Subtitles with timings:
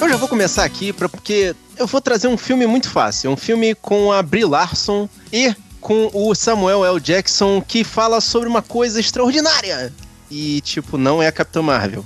[0.00, 3.30] Eu já vou começar aqui pra, porque eu vou trazer um filme muito fácil.
[3.30, 7.00] Um filme com a Brie Larson e com o Samuel L.
[7.00, 9.92] Jackson que fala sobre uma coisa extraordinária.
[10.30, 12.04] E, tipo, não é a Capitã Marvel.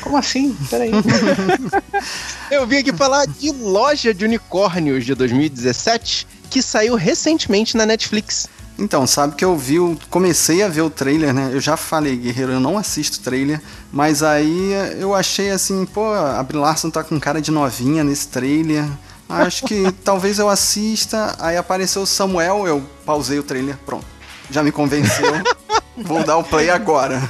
[0.00, 0.56] Como assim?
[0.70, 0.90] Peraí.
[2.50, 8.48] eu vim aqui falar de Loja de Unicórnios de 2017, que saiu recentemente na Netflix.
[8.78, 9.76] Então, sabe que eu vi,
[10.10, 11.50] comecei a ver o trailer, né?
[11.52, 13.60] Eu já falei, Guerreiro, eu não assisto trailer,
[13.92, 18.28] mas aí eu achei assim, pô, a Brie Larson tá com cara de novinha nesse
[18.28, 18.84] trailer.
[19.28, 21.36] Acho que talvez eu assista.
[21.38, 24.06] Aí apareceu o Samuel, eu pausei o trailer, pronto.
[24.50, 25.32] Já me convenceu.
[25.96, 27.22] Vou dar o play agora.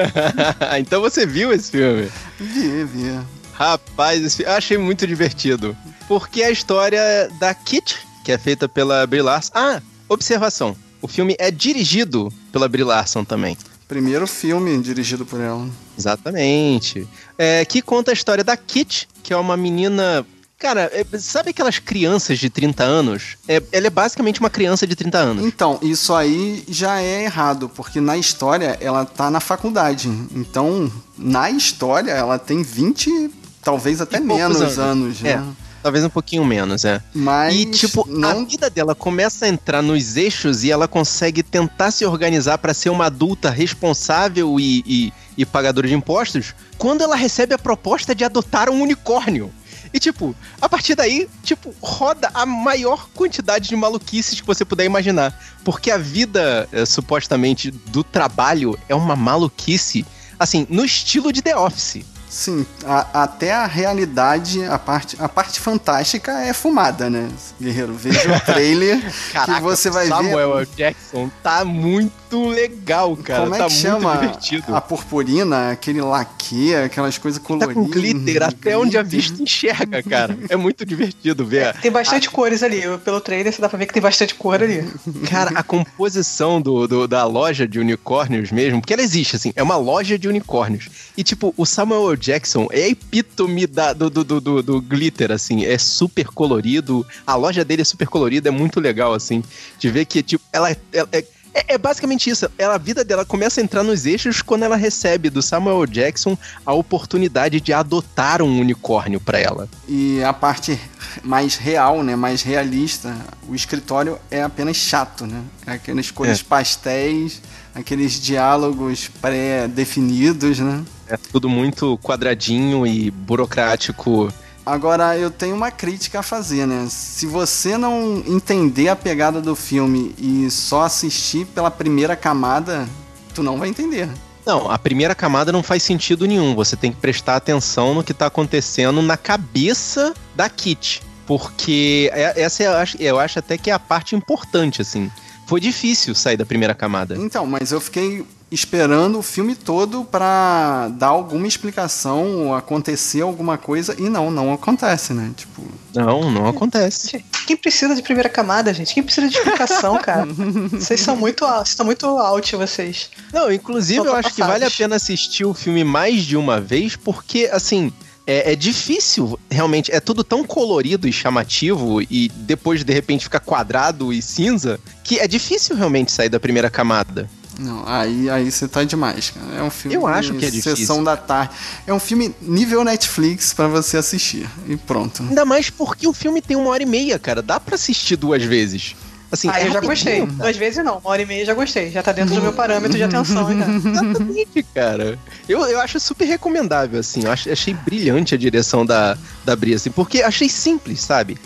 [0.80, 2.10] então você viu esse filme?
[2.40, 3.20] Vi, vi.
[3.52, 5.76] Rapaz, esse filme, eu achei muito divertido.
[6.06, 9.52] Porque é a história da Kit, que é feita pela Brie Larson.
[9.54, 10.76] Ah, observação.
[11.00, 13.56] O filme é dirigido pela Brie Larson também.
[13.86, 15.66] Primeiro filme dirigido por ela.
[15.96, 17.08] Exatamente.
[17.38, 20.26] É, que conta a história da Kit, que é uma menina
[20.58, 23.36] Cara, é, sabe aquelas crianças de 30 anos?
[23.46, 25.44] É, ela é basicamente uma criança de 30 anos.
[25.44, 30.08] Então, isso aí já é errado, porque na história ela tá na faculdade.
[30.34, 33.30] Então, na história ela tem 20,
[33.62, 35.30] talvez até menos anos, anos né?
[35.30, 35.67] É.
[35.88, 37.00] Talvez um pouquinho menos, é.
[37.14, 37.54] Mas.
[37.54, 38.28] E, tipo, não...
[38.28, 42.74] a vida dela começa a entrar nos eixos e ela consegue tentar se organizar para
[42.74, 48.14] ser uma adulta responsável e, e, e pagadora de impostos quando ela recebe a proposta
[48.14, 49.50] de adotar um unicórnio.
[49.90, 54.84] E, tipo, a partir daí, tipo, roda a maior quantidade de maluquices que você puder
[54.84, 55.42] imaginar.
[55.64, 60.04] Porque a vida, é, supostamente, do trabalho é uma maluquice,
[60.38, 62.04] assim, no estilo de The Office.
[62.28, 67.28] Sim, a, até a realidade, a parte, a parte fantástica é fumada, né,
[67.60, 67.94] Guerreiro?
[67.94, 69.00] Veja o trailer
[69.32, 70.42] Caraca, que você vai Samuel ver.
[70.42, 73.42] Samuel Jackson tá muito legal, cara.
[73.42, 74.74] Como é tá que chama divertido.
[74.74, 77.74] a purpurina, aquele laque, aquelas coisas coloridas.
[77.74, 80.36] Tá com glitter até onde a vista enxerga, cara.
[80.48, 81.66] É muito divertido ver.
[81.66, 82.30] É, tem bastante a...
[82.30, 82.82] cores ali.
[83.04, 84.84] Pelo trailer você dá pra ver que tem bastante cor ali.
[85.28, 89.62] Cara, a composição do, do, da loja de unicórnios mesmo, porque ela existe, assim, é
[89.62, 90.88] uma loja de unicórnios.
[91.16, 95.64] E, tipo, o Samuel Jackson é a epítome da, do, do, do, do, glitter, assim.
[95.64, 97.06] É super colorido.
[97.26, 99.42] A loja dele é super colorida, é muito legal, assim.
[99.78, 101.24] De ver que, tipo, ela, ela é.
[101.58, 102.48] É, é, basicamente isso.
[102.56, 106.38] Ela, a vida dela começa a entrar nos eixos quando ela recebe do Samuel Jackson
[106.64, 109.68] a oportunidade de adotar um unicórnio para ela.
[109.88, 110.78] E a parte
[111.24, 113.16] mais real, né, mais realista,
[113.48, 115.42] o escritório é apenas chato, né?
[115.66, 116.44] É aquelas cores é.
[116.44, 117.42] pastéis,
[117.74, 120.84] aqueles diálogos pré-definidos, né?
[121.08, 124.32] É tudo muito quadradinho e burocrático.
[124.68, 126.86] Agora, eu tenho uma crítica a fazer, né?
[126.90, 132.86] Se você não entender a pegada do filme e só assistir pela primeira camada,
[133.34, 134.10] tu não vai entender.
[134.44, 136.54] Não, a primeira camada não faz sentido nenhum.
[136.54, 141.02] Você tem que prestar atenção no que está acontecendo na cabeça da Kit.
[141.26, 145.10] Porque é, essa eu acho, eu acho até que é a parte importante, assim.
[145.46, 147.16] Foi difícil sair da primeira camada.
[147.16, 153.94] Então, mas eu fiquei esperando o filme todo para dar alguma explicação, acontecer alguma coisa,
[153.98, 155.32] e não, não acontece, né?
[155.36, 155.62] Tipo.
[155.94, 157.24] Não, não acontece.
[157.46, 158.94] Quem precisa de primeira camada, gente?
[158.94, 160.26] Quem precisa de explicação, cara?
[160.70, 163.10] vocês são muito, vocês estão muito out, vocês.
[163.32, 166.96] Não, inclusive eu acho que vale a pena assistir o filme mais de uma vez,
[166.96, 167.92] porque, assim,
[168.26, 169.90] é, é, difícil, realmente.
[169.90, 175.18] É tudo tão colorido e chamativo e depois de repente fica quadrado e cinza que
[175.18, 177.28] é difícil realmente sair da primeira camada.
[177.58, 179.56] Não, aí, aí você tá demais, cara.
[179.56, 179.96] É um filme.
[179.96, 180.76] Eu acho que é difícil.
[180.76, 181.54] Sessão da tarde.
[181.86, 184.48] É um filme nível Netflix para você assistir.
[184.68, 185.24] E pronto.
[185.24, 187.42] Ainda mais porque o filme tem uma hora e meia, cara.
[187.42, 188.94] Dá para assistir duas vezes.
[189.30, 190.20] Assim, ah, é eu já gostei.
[190.20, 190.32] Cara.
[190.32, 191.90] Duas vezes não, uma hora e meia já gostei.
[191.90, 193.48] Já tá dentro do meu parâmetro de atenção?
[193.52, 195.18] Exatamente, cara.
[195.48, 197.24] Eu, eu acho super recomendável, assim.
[197.24, 201.38] Eu achei brilhante a direção da, da Bria, assim, porque achei simples, sabe?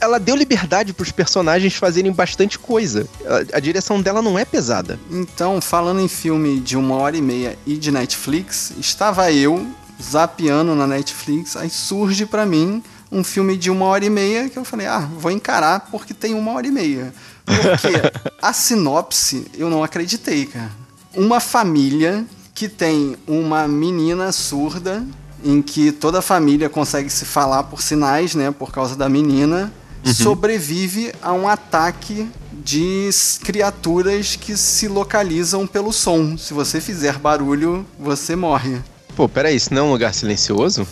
[0.00, 3.06] Ela deu liberdade para os personagens fazerem bastante coisa.
[3.52, 4.98] A, a, direção dela não é pesada.
[5.10, 9.66] Então, falando em filme de uma hora e meia e de Netflix, estava eu
[10.02, 14.58] zapeando na Netflix, aí surge para mim um filme de uma hora e meia que
[14.58, 17.14] eu falei, ah, vou encarar porque tem uma hora e meia.
[17.44, 17.92] Porque
[18.40, 20.70] a sinopse eu não acreditei, cara.
[21.14, 22.24] Uma família
[22.54, 25.04] que tem uma menina surda
[25.44, 29.72] em que toda a família consegue se falar por sinais, né, por causa da menina,
[30.04, 30.14] uhum.
[30.14, 33.10] sobrevive a um ataque de
[33.42, 36.36] criaturas que se localizam pelo som.
[36.36, 38.78] Se você fizer barulho, você morre.
[39.16, 40.86] Pô, peraí, isso não é um lugar silencioso?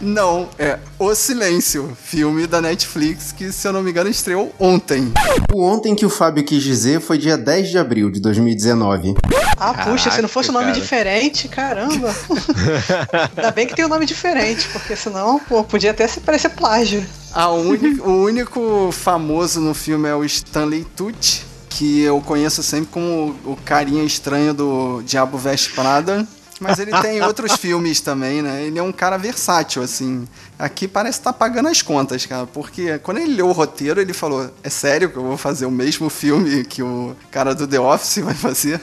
[0.00, 5.12] Não, é O Silêncio, filme da Netflix que, se eu não me engano, estreou ontem.
[5.52, 9.14] O ontem que o Fábio quis dizer foi dia 10 de abril de 2019.
[9.56, 10.80] Ah, puxa, se não fosse um nome cara.
[10.80, 12.14] diferente, caramba.
[13.36, 17.04] Ainda bem que tem um nome diferente, porque senão, pô, podia até se parecer plágio.
[17.32, 23.36] A o único famoso no filme é o Stanley Tucci, que eu conheço sempre como
[23.44, 26.26] o carinha estranho do Diabo Veste Prada.
[26.60, 28.64] Mas ele tem outros filmes também, né?
[28.64, 30.26] Ele é um cara versátil, assim.
[30.58, 32.46] Aqui parece estar pagando as contas, cara.
[32.46, 35.70] Porque quando ele leu o roteiro, ele falou: É sério que eu vou fazer o
[35.70, 38.80] mesmo filme que o cara do The Office vai fazer?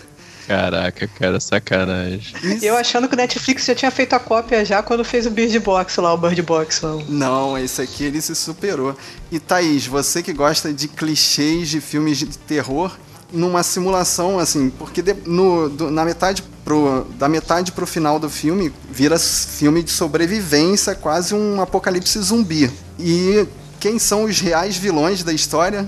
[0.48, 2.22] Caraca, cara, sacanagem.
[2.62, 5.32] E eu achando que o Netflix já tinha feito a cópia já quando fez o
[5.32, 6.96] Bird Box lá, o Bird Box lá.
[7.10, 8.96] Não, esse aqui ele se superou.
[9.32, 12.96] E Thaís, você que gosta de clichês de filmes de terror,
[13.36, 18.30] numa simulação assim, porque de- no, do- na metade pro, da metade pro final do
[18.30, 22.72] filme vira filme de sobrevivência, quase um apocalipse zumbi.
[23.00, 23.46] E
[23.80, 25.88] quem são os reais vilões da história?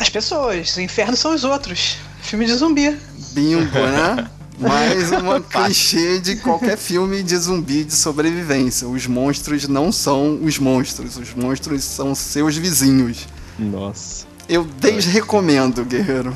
[0.00, 1.98] As pessoas, o inferno são os outros.
[2.22, 2.96] Filme de zumbi.
[3.32, 4.28] Bingo, né?
[4.58, 8.88] Mais uma clichê de qualquer filme de zumbi de sobrevivência.
[8.88, 13.28] Os monstros não são os monstros, os monstros são seus vizinhos.
[13.58, 14.24] Nossa.
[14.48, 16.34] Eu desrecomendo, guerreiro.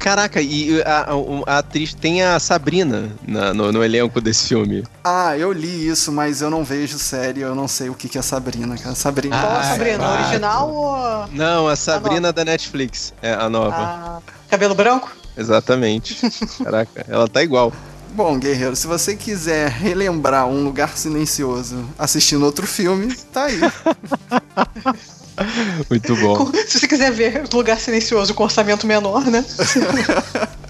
[0.00, 4.82] Caraca, e a, a- a atriz tem a Sabrina na- no, no elenco desse filme.
[5.04, 8.16] Ah, eu li isso, mas eu não vejo série, eu não sei o que que
[8.18, 8.94] é Sabrina, cara.
[8.94, 9.38] Sabrina.
[9.38, 10.04] Qual a Ah, Sabrina?
[10.06, 13.12] A original ou Não, a Sabrina da Netflix.
[13.20, 13.76] É a nova.
[13.76, 15.12] a cabelo branco?
[15.36, 16.16] Exatamente.
[16.64, 17.70] Caraca, ela tá igual.
[18.14, 23.60] Bom, guerreiro, se você quiser relembrar um lugar silencioso assistindo outro filme, tá aí.
[25.88, 26.36] Muito bom.
[26.46, 29.44] Com- Se você quiser ver Lugar Silencioso com orçamento menor, né?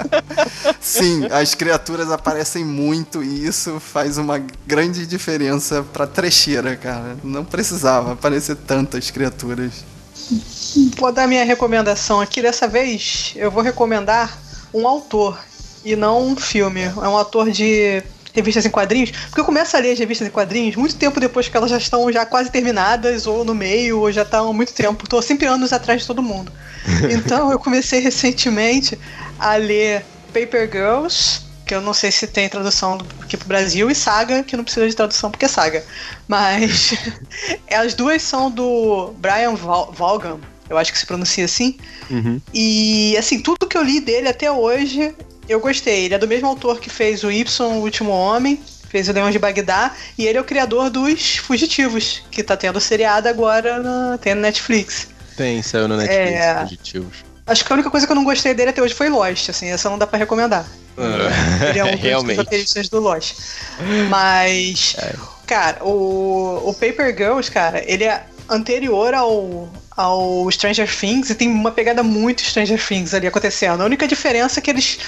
[0.81, 7.17] Sim, as criaturas aparecem muito e isso faz uma grande diferença pra trecheira, cara.
[7.23, 9.73] Não precisava aparecer tantas criaturas.
[10.97, 12.41] Vou dar minha recomendação aqui.
[12.41, 14.37] Dessa vez eu vou recomendar
[14.73, 15.39] um autor
[15.85, 16.83] e não um filme.
[16.83, 18.03] É um autor de
[18.33, 19.11] revistas em quadrinhos.
[19.11, 21.79] Porque eu começo a ler as revistas em quadrinhos muito tempo depois que elas já
[21.79, 25.05] estão já quase terminadas, ou no meio, ou já estão há muito tempo.
[25.05, 26.53] Estou sempre anos atrás de todo mundo.
[27.11, 28.99] Então eu comecei recentemente
[29.39, 33.95] a ler Paper Girls, que eu não sei se tem tradução aqui pro Brasil, e
[33.95, 35.85] Saga, que não precisa de tradução porque é Saga.
[36.27, 36.95] Mas
[37.71, 41.77] as duas são do Brian Val- Vaughan, eu acho que se pronuncia assim.
[42.11, 42.41] Uhum.
[42.55, 45.15] E assim, tudo que eu li dele até hoje,
[45.53, 46.05] eu gostei.
[46.07, 49.31] Ele é do mesmo autor que fez o Y, o Último Homem, fez o Leão
[49.31, 54.19] de Bagdá, e ele é o criador dos Fugitivos, que tá tendo seriado agora na,
[54.19, 55.09] tem no Netflix.
[55.37, 56.55] Tem, saiu no Netflix, É.
[56.63, 57.17] Positivos.
[57.47, 59.69] Acho que a única coisa que eu não gostei dele até hoje foi Lost, assim,
[59.69, 60.65] essa não dá pra recomendar.
[61.69, 62.37] Ele é um dos Realmente.
[62.37, 63.35] roteiristas do Lost.
[64.09, 64.95] Mas,
[65.47, 71.49] cara, o, o Paper Girls, cara, ele é anterior ao, ao Stranger Things e tem
[71.49, 73.81] uma pegada muito Stranger Things ali acontecendo.
[73.81, 74.99] A única diferença é que eles,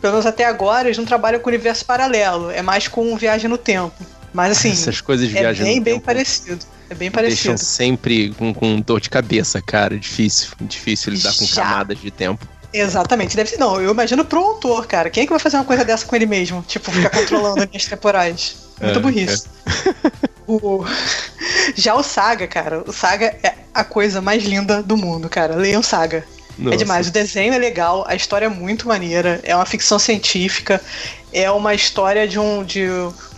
[0.00, 3.48] pelo menos até agora, eles não trabalham com o universo paralelo, é mais com viagem
[3.48, 3.94] no tempo.
[4.32, 6.64] Mas assim, Essas coisas de é viagem bem, no bem tempo parecido.
[6.90, 7.58] É bem deixam parecido.
[7.58, 9.98] sempre com, com dor de cabeça, cara.
[9.98, 10.50] Difícil.
[10.60, 11.62] Difícil lidar com Já.
[11.62, 12.46] camadas de tempo.
[12.72, 13.58] Exatamente, deve ser.
[13.58, 15.08] Não, eu imagino pro autor, cara.
[15.08, 16.62] Quem é que vai fazer uma coisa dessa com ele mesmo?
[16.68, 18.56] Tipo, ficar controlando linhas temporais.
[18.80, 19.44] Muito É, burrice.
[20.46, 20.84] O...
[21.74, 25.54] Já o Saga, cara, o Saga é a coisa mais linda do mundo, cara.
[25.56, 26.24] Leiam Saga.
[26.58, 26.76] É Nossa.
[26.76, 27.08] demais.
[27.08, 30.80] O desenho é legal, a história é muito maneira, é uma ficção científica,
[31.32, 32.86] é uma história de um, de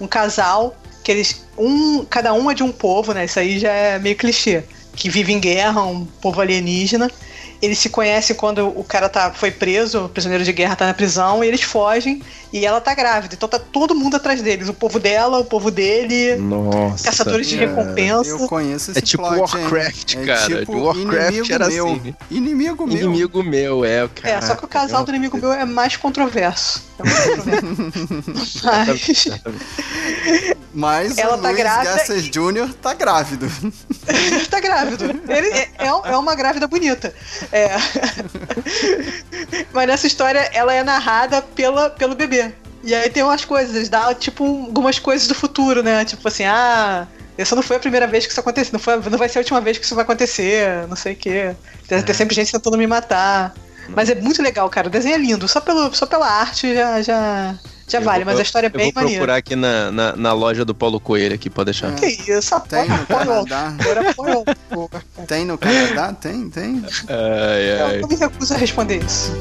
[0.01, 1.45] um casal que eles.
[1.57, 3.25] Um, cada um é de um povo, né?
[3.25, 4.65] Isso aí já é meio clichê.
[4.95, 7.11] Que vive em guerra, um povo alienígena.
[7.63, 10.95] Eles se conhecem quando o cara tá, foi preso, o prisioneiro de guerra tá na
[10.95, 13.35] prisão, e eles fogem e ela tá grávida.
[13.35, 14.69] Então tá todo mundo atrás deles.
[14.69, 17.05] O povo dela, o povo dele, Nossa.
[17.05, 18.31] caçadores de É, recompensa.
[18.31, 19.63] Eu conheço esse É tipo plot, hein?
[19.65, 20.47] Warcraft, É cara.
[20.59, 21.87] tipo De Warcraft inimigo era meu.
[21.87, 22.15] assim.
[22.31, 22.97] Inimigo meu.
[22.97, 24.35] Inimigo meu, é, cara.
[24.37, 26.83] É, só que o casal do inimigo meu é mais controverso.
[26.99, 28.61] É mais controverso.
[28.65, 29.15] Mas.
[30.73, 32.73] Mas Ela o tá Luiz grávida Jr.
[32.81, 33.51] tá grávido.
[34.51, 35.05] Tá grávido.
[35.29, 37.15] Ele é, é é uma grávida bonita.
[37.53, 37.69] É.
[39.73, 42.53] Mas nessa história, ela é narrada pela, pelo bebê.
[42.83, 46.05] E aí tem umas coisas, dão tipo um- algumas coisas do futuro, né?
[46.05, 47.07] Tipo assim, ah.
[47.37, 49.41] Essa não foi a primeira vez que isso aconteceu, não, foi, não vai ser a
[49.41, 51.55] última vez que isso vai acontecer, não sei o quê.
[51.89, 53.55] Tem, tem sempre gente tentando me matar.
[53.89, 54.89] Mas é muito legal, cara.
[54.89, 55.49] O desenho é lindo.
[55.49, 57.55] Só, pelo, só pela arte já, já,
[57.91, 59.01] já eu vale, vou, mas a história é bem maneira.
[59.01, 61.93] Eu vou procurar aqui na, na, na, loja do Paulo Coelho aqui, pode deixar.
[61.93, 61.97] É.
[61.97, 63.75] Que isso, a tem no Canadá.
[65.27, 66.13] tem no Canadá?
[66.13, 66.85] Tem, tem.
[67.09, 68.01] Ai, ai.
[68.01, 69.33] Eu me recuso a responder isso.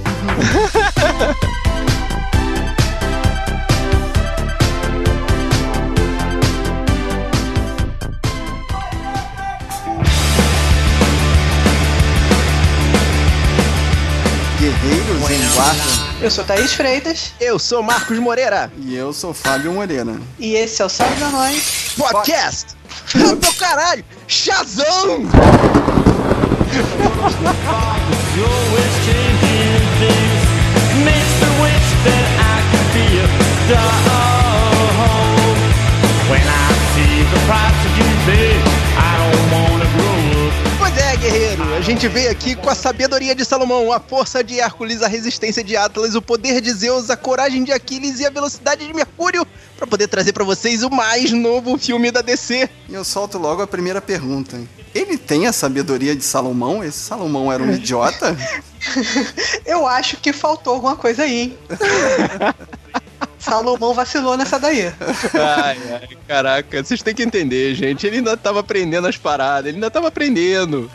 [14.59, 17.31] Guerreiros em guarda eu sou Thaís Freitas.
[17.39, 18.69] Eu sou Marcos Moreira.
[18.77, 20.19] E eu sou Fábio Moreira.
[20.37, 22.75] E esse é o Salve da Nós Podcast.
[23.15, 25.23] Meu caralho, Shazam!
[41.89, 45.75] Gente veio aqui com a sabedoria de Salomão, a força de Hércules, a resistência de
[45.75, 49.87] Atlas, o poder de Zeus, a coragem de Aquiles e a velocidade de Mercúrio para
[49.87, 52.69] poder trazer para vocês o mais novo filme da DC.
[52.87, 54.61] E eu solto logo a primeira pergunta.
[54.93, 56.83] Ele tem a sabedoria de Salomão?
[56.83, 58.37] Esse Salomão era um idiota?
[59.65, 61.57] Eu acho que faltou alguma coisa aí, hein?
[63.39, 64.93] Salomão vacilou nessa daí.
[65.33, 68.05] Ai, ai, caraca, vocês têm que entender, gente.
[68.05, 70.91] Ele ainda tava aprendendo as paradas, ele ainda tava aprendendo.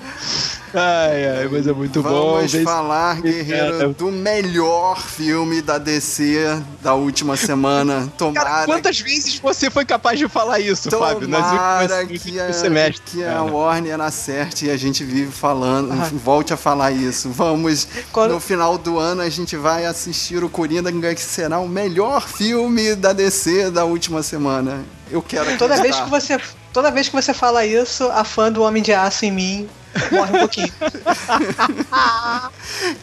[0.75, 2.35] Ai, ai, mas é muito bom.
[2.35, 3.89] Vamos falar, guerreiro, Cara.
[3.91, 8.13] do melhor filme da DC da última semana.
[8.19, 12.53] Tomara, Cara, quantas vezes você foi capaz de falar isso, Fábio, nas tomara que, a,
[12.53, 13.03] semestre?
[13.07, 13.43] que a?
[13.43, 17.31] Warner acerte e a gente vive falando, volte a falar isso.
[17.31, 21.69] Vamos, Quando- no final do ano a gente vai assistir o Coringa, que será o
[21.69, 24.85] melhor filme da DC da última semana.
[25.11, 26.05] Eu quero Toda vez, acreditar.
[26.05, 26.41] que você,
[26.73, 29.69] toda vez que você fala isso, a fã do Homem de Aço em mim
[30.13, 30.73] morre um pouquinho.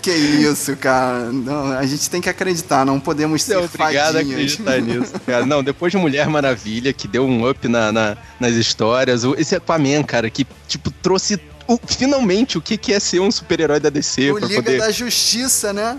[0.02, 1.32] Que isso, cara.
[1.32, 4.32] Não, a gente tem que acreditar, não podemos ser é obrigado a fadinhas.
[4.60, 5.46] acreditar nisso, cara.
[5.46, 9.56] Não, depois de Mulher Maravilha, que deu um up na, na- nas histórias, o- esse
[9.56, 13.90] Aquaman, cara, que, tipo, trouxe o- finalmente o que, que é ser um super-herói da
[13.90, 14.80] DC O pra Liga poder...
[14.80, 15.98] da Justiça, né?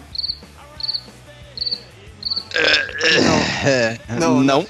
[3.65, 4.43] É, Não, não.
[4.43, 4.67] Não,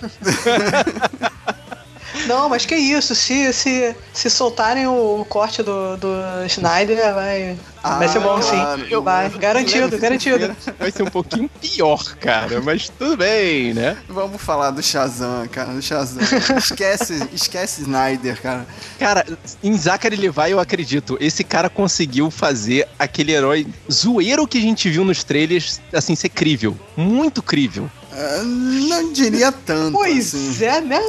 [2.49, 6.09] mas que isso, se, se, se soltarem o, corte do, do
[6.47, 8.51] Snyder, vai, vai ser bom Ah, sim.
[8.51, 9.03] claro.
[9.03, 10.57] Vai, garantido, Leve garantido.
[10.79, 13.97] Vai ser um pouquinho pior, cara, mas tudo bem, né?
[14.09, 16.23] Vamos falar do Shazam, cara, do Shazam.
[16.57, 18.67] esquece, esquece Snyder, cara.
[18.99, 19.27] Cara,
[19.63, 21.17] em Zachary Levi eu acredito.
[21.21, 26.29] Esse cara conseguiu fazer aquele herói zoeiro que a gente viu nos trailers, assim, ser
[26.29, 26.77] crível.
[26.97, 27.91] Muito crível.
[28.15, 30.65] Ah, não diria tanto, Pois assim.
[30.65, 31.01] é, né?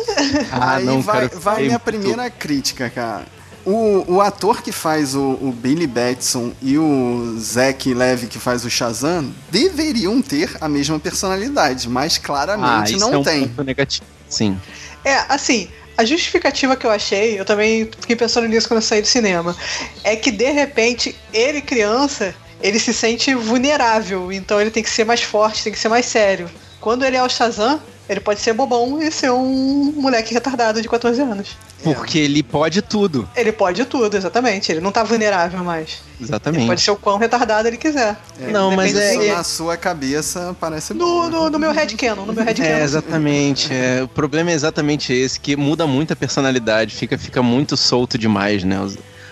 [0.51, 3.25] Ah, Aí não, vai, cara, vai minha primeira crítica, cara.
[3.65, 8.65] O, o ator que faz o, o Billy Batson e o Zack Levy que faz
[8.65, 13.47] o Shazam deveriam ter a mesma personalidade, mas claramente isso não é um tem.
[13.47, 14.05] ponto negativo.
[14.27, 14.59] Sim.
[15.05, 19.01] É, assim, a justificativa que eu achei, eu também fiquei pensando nisso quando eu saí
[19.01, 19.55] do cinema,
[20.03, 25.05] é que de repente ele, criança, ele se sente vulnerável, então ele tem que ser
[25.05, 26.49] mais forte, tem que ser mais sério.
[26.83, 30.89] Quando ele é o Shazam, ele pode ser bobão e ser um moleque retardado de
[30.89, 31.55] 14 anos.
[31.81, 33.27] Porque ele pode tudo.
[33.35, 34.69] Ele pode tudo, exatamente.
[34.69, 36.01] Ele não tá vulnerável mais.
[36.19, 36.67] Ele Exatamente.
[36.67, 38.17] pode ser o quão retardado ele quiser.
[38.41, 41.23] É, Não, mas é- do- na sua cabeça parece No, bom.
[41.23, 41.29] né?
[41.29, 42.69] no, no meu headcanon, no meu headcanon.
[42.69, 43.73] É, exatamente.
[43.73, 44.01] é.
[44.03, 48.63] o problema é exatamente esse, que muda muito a personalidade, fica, fica muito solto demais,
[48.65, 48.77] né?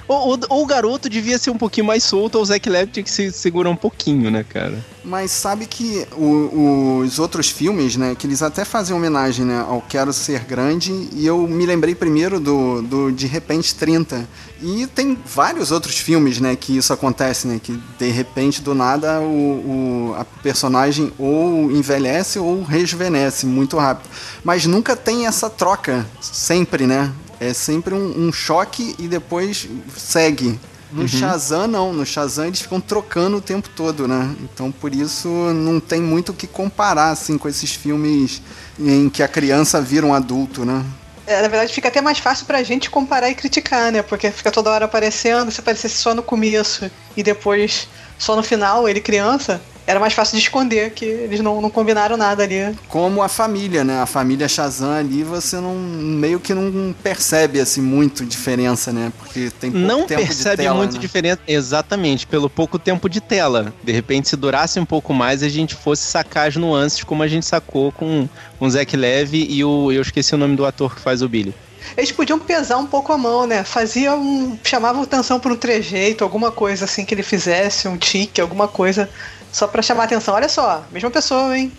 [0.07, 3.09] Ou, o garoto devia ser um pouquinho mais solto, ou o Zack Levy tinha que
[3.11, 4.83] se segurar um pouquinho, né, cara?
[5.03, 9.81] Mas sabe que o- os outros filmes, né, que eles até fazem homenagem né, ao
[9.81, 14.27] Quero Ser Grande, e eu me lembrei primeiro do, do De Repente 30.
[14.61, 19.19] E tem vários outros filmes, né, que isso acontece, né, que de repente, do nada,
[19.21, 24.09] o, o- a personagem ou envelhece ou rejuvenesce muito rápido.
[24.43, 27.11] Mas nunca tem essa troca, sempre, né?
[27.41, 29.67] É sempre um, um choque e depois
[29.97, 30.59] segue.
[30.91, 31.91] No Shazam, não.
[31.91, 34.35] No Shazam eles ficam trocando o tempo todo, né?
[34.41, 38.43] Então, por isso, não tem muito o que comparar, assim, com esses filmes
[38.77, 40.85] em que a criança vira um adulto, né?
[41.25, 44.03] É, na verdade, fica até mais fácil pra gente comparar e criticar, né?
[44.03, 47.87] Porque fica toda hora aparecendo, se aparecesse só no começo e depois
[48.19, 52.15] só no final, ele criança, era mais fácil de esconder que eles não, não combinaram
[52.15, 52.75] nada ali.
[52.87, 53.99] Como a família, né?
[54.01, 59.11] A família Shazam ali, você não meio que não percebe, assim, muito diferença, né?
[59.17, 60.99] Porque tem pouco Não tempo de percebe tela, muito né?
[60.99, 61.41] diferença.
[61.47, 63.73] Exatamente, pelo pouco tempo de tela.
[63.83, 67.27] De repente, se durasse um pouco mais, a gente fosse sacar as nuances, como a
[67.27, 68.27] gente sacou com,
[68.59, 69.91] com o Zack Levy e o.
[69.91, 71.53] Eu esqueci o nome do ator que faz o Billy.
[71.97, 73.63] Eles podiam pesar um pouco a mão, né?
[73.63, 74.57] Fazia um.
[74.63, 79.09] chamavam atenção por um trejeito, alguma coisa assim que ele fizesse, um tique, alguma coisa.
[79.51, 80.33] Só pra chamar a atenção.
[80.33, 81.71] Olha só, mesma pessoa, hein?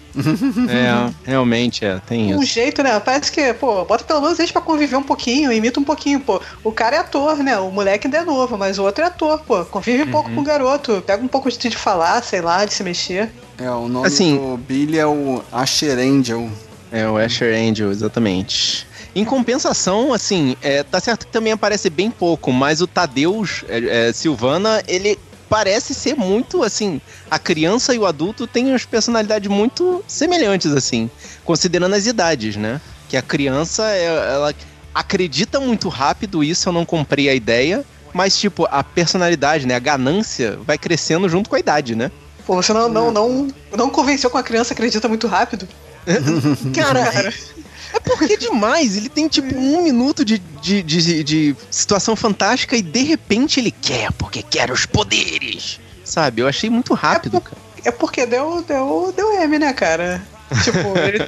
[0.69, 2.53] É, realmente, é, tem Um isso.
[2.53, 3.01] jeito, né?
[3.01, 6.41] Parece que, pô, bota pelo menos eles pra conviver um pouquinho, imita um pouquinho, pô.
[6.63, 7.59] O cara é ator, né?
[7.59, 9.65] O moleque ainda é novo, mas o outro é ator, pô.
[9.65, 12.75] Convive um pouco com o garoto, pega um pouco de de falar, sei lá, de
[12.75, 13.31] se mexer.
[13.57, 16.51] É, o nome Assim- do Billy é o Asher Angel.
[16.91, 18.87] É, o Asher Angel, exatamente.
[19.15, 24.09] Em compensação, assim, é, tá certo que também aparece bem pouco, mas o Tadeus é,
[24.09, 25.19] é, Silvana, ele
[25.53, 26.99] parece ser muito assim.
[27.31, 31.11] A criança e o adulto têm as personalidades muito semelhantes, assim,
[31.45, 32.81] considerando as idades, né?
[33.07, 34.55] Que a criança, é, ela
[34.95, 39.75] acredita muito rápido, isso eu não comprei a ideia, mas, tipo, a personalidade, né?
[39.75, 42.11] A ganância vai crescendo junto com a idade, né?
[42.47, 45.69] Pô, você não, não, não, não convenceu com a criança acredita muito rápido?
[46.75, 47.13] Cara,
[47.93, 48.97] é porque é demais.
[48.97, 53.71] Ele tem tipo um minuto de, de, de, de, situação fantástica e de repente ele
[53.71, 55.81] quer, porque quer os poderes.
[56.05, 56.43] Sabe?
[56.43, 57.63] Eu achei muito rápido, é por, cara.
[57.85, 60.23] É porque deu, deu, deu M, né, cara?
[60.63, 61.19] Tipo, ele,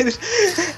[0.00, 0.16] ele,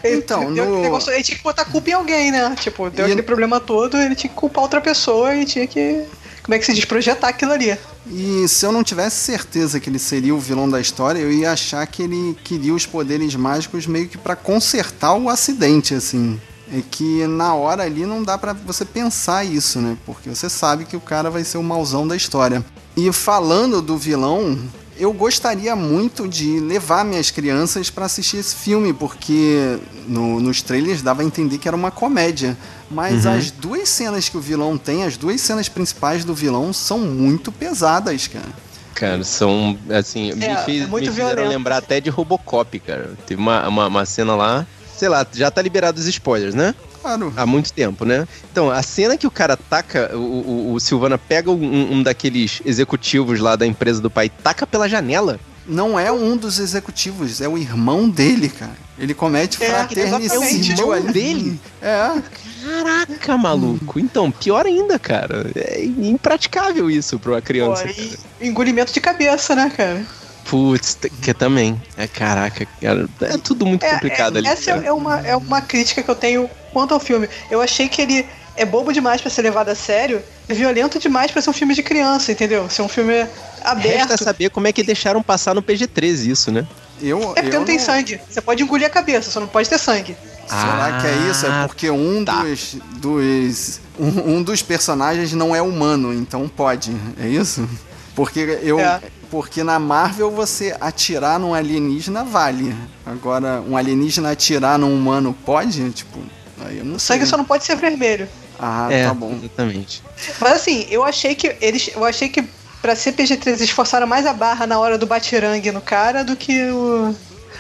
[0.03, 0.83] ele, então, deu no...
[0.83, 2.55] negócio, ele tinha que botar culpa em alguém, né?
[2.61, 3.13] Tipo, deu e...
[3.13, 6.05] aquele problema todo, ele tinha que culpar outra pessoa e tinha que.
[6.45, 6.85] Como é que se diz?
[6.85, 7.77] Projetar aquilo ali.
[8.07, 11.51] E se eu não tivesse certeza que ele seria o vilão da história, eu ia
[11.51, 16.39] achar que ele queria os poderes mágicos meio que para consertar o acidente, assim.
[16.71, 19.97] É que na hora ali não dá para você pensar isso, né?
[20.05, 22.63] Porque você sabe que o cara vai ser o mauzão da história.
[22.95, 24.59] E falando do vilão,
[24.97, 31.03] eu gostaria muito de levar minhas crianças para assistir esse filme, porque no, nos trailers
[31.03, 32.57] dava a entender que era uma comédia.
[32.91, 33.33] Mas uhum.
[33.33, 37.51] as duas cenas que o vilão tem, as duas cenas principais do vilão, são muito
[37.51, 38.65] pesadas, cara.
[38.95, 43.11] Cara, são, assim, é, me, fiz, é me fizeram lembrar até de Robocop, cara.
[43.27, 44.65] Teve uma, uma, uma cena lá,
[44.97, 46.75] sei lá, já tá liberado os spoilers, né?
[47.05, 47.35] Claro.
[47.37, 48.27] Há muito tempo, né?
[48.51, 52.63] Então, a cena que o cara taca, o, o, o Silvana pega um, um, daqueles
[52.65, 55.39] executivos lá da empresa do pai, taca pela janela.
[55.67, 58.77] Não é um dos executivos, é o irmão dele, cara.
[58.99, 61.61] Ele comete é, fraternicídio é o irmão dele.
[61.83, 62.23] É.
[62.65, 64.01] Caraca, maluco.
[64.01, 65.51] Então, pior ainda, cara.
[65.55, 67.87] É impraticável isso pra uma criança.
[67.87, 70.07] Pô, engolimento de cabeça, né, cara?
[70.49, 71.81] Putz, que também.
[71.97, 73.09] É caraca, cara.
[73.21, 74.49] É tudo muito é, complicado é, ali.
[74.49, 77.29] Essa é uma, é uma crítica que eu tenho quanto ao filme.
[77.51, 81.31] Eu achei que ele é bobo demais para ser levado a sério, é violento demais
[81.31, 82.69] para ser um filme de criança, entendeu?
[82.71, 83.27] Ser um filme
[83.63, 84.09] aberto.
[84.11, 86.67] Resta saber como é que deixaram passar no PG-13 isso, né?
[87.03, 88.21] Eu, é porque eu não tem sangue.
[88.29, 90.17] Você pode engolir a cabeça, só não pode ter sangue.
[90.47, 91.47] Será que é isso?
[91.47, 92.43] É ah, porque um tá.
[92.43, 96.95] dos, dos um, um, dos personagens não é humano, então pode.
[97.21, 97.69] É isso?
[98.15, 99.01] Porque eu é.
[99.35, 102.73] Porque na Marvel você atirar num alienígena vale.
[103.05, 105.91] Agora um alienígena atirar num humano pode?
[105.91, 106.21] Tipo,
[106.65, 107.17] aí eu não o sei.
[107.17, 108.29] sangue só não pode ser vermelho.
[108.57, 109.35] Ah, é, tá bom.
[109.35, 110.05] Exatamente.
[110.41, 112.45] Mas assim, eu achei que eles, eu achei que
[112.81, 116.71] pra ser PG-13 esforçaram mais a barra na hora do batirangue no cara do que
[116.71, 117.13] o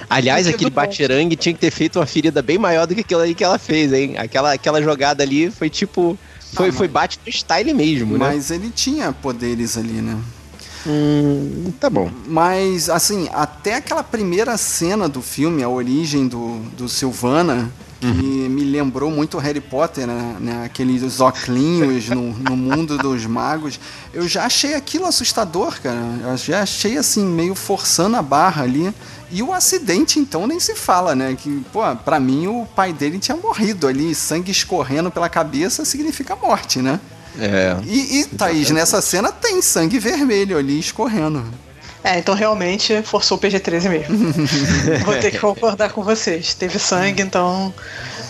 [0.09, 3.35] Aliás, aquele batirangue tinha que ter feito uma ferida bem maior do que aquela aí
[3.35, 4.17] que ela fez, hein?
[4.17, 6.17] Aquela, aquela jogada ali foi tipo.
[6.53, 8.19] Foi, ah, foi bate no style mesmo, né?
[8.19, 10.17] Mas ele tinha poderes ali, né?
[10.87, 12.11] Hum, tá bom.
[12.27, 18.49] Mas, assim, até aquela primeira cena do filme, a origem do, do Silvana, que uhum.
[18.51, 20.37] me lembrou muito Harry Potter, né?
[20.39, 23.81] né aqueles oclinhos no, no mundo dos magos.
[24.13, 26.01] Eu já achei aquilo assustador, cara.
[26.23, 28.93] Eu já achei, assim, meio forçando a barra ali.
[29.31, 31.35] E o acidente, então, nem se fala, né?
[31.35, 36.37] Que, pô, pra mim o pai dele tinha morrido ali, sangue escorrendo pela cabeça significa
[36.37, 37.01] morte, né?
[37.39, 37.77] É.
[37.85, 41.45] E, e Thaís, nessa cena tem sangue vermelho ali escorrendo.
[42.03, 44.33] É, então realmente forçou o PG-13 mesmo.
[45.05, 46.55] Vou ter que concordar com vocês.
[46.55, 47.73] Teve sangue, então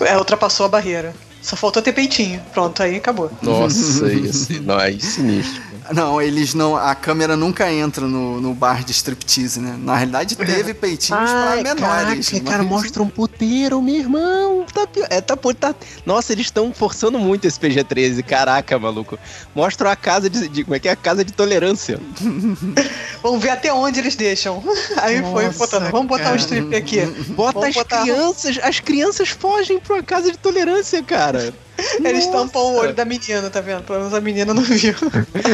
[0.01, 1.13] é, ultrapassou a barreira.
[1.43, 2.41] Só faltou ter peitinho.
[2.53, 3.31] Pronto, aí acabou.
[3.43, 5.61] Nossa, isso, não, é sinistro.
[5.93, 6.77] Não, eles não.
[6.77, 9.77] A câmera nunca entra no, no bar de striptease, né?
[9.79, 12.29] Na realidade, teve peitinhos Ai, pra menores.
[12.29, 12.53] Caraca, mas...
[12.53, 14.67] cara, mostra um puteiro, meu irmão.
[14.73, 15.75] Tá, é, tá, tá,
[16.07, 18.23] nossa, eles estão forçando muito esse PG-13.
[18.25, 19.19] Caraca, maluco.
[19.55, 22.01] Mostra a casa de, de, Como é que é a casa de tolerância?
[23.23, 24.63] Vamos ver até onde eles deixam.
[25.03, 25.91] Aí nossa, foi botando.
[25.91, 27.05] Vamos botar o um strip aqui.
[27.35, 28.03] Bota Vamos as botar...
[28.03, 28.59] crianças.
[28.63, 31.53] As crianças fogem pra uma casa de tolerância, cara.
[32.05, 33.83] Eles tampam o olho da menina, tá vendo?
[33.83, 34.95] Pelo menos a menina não viu.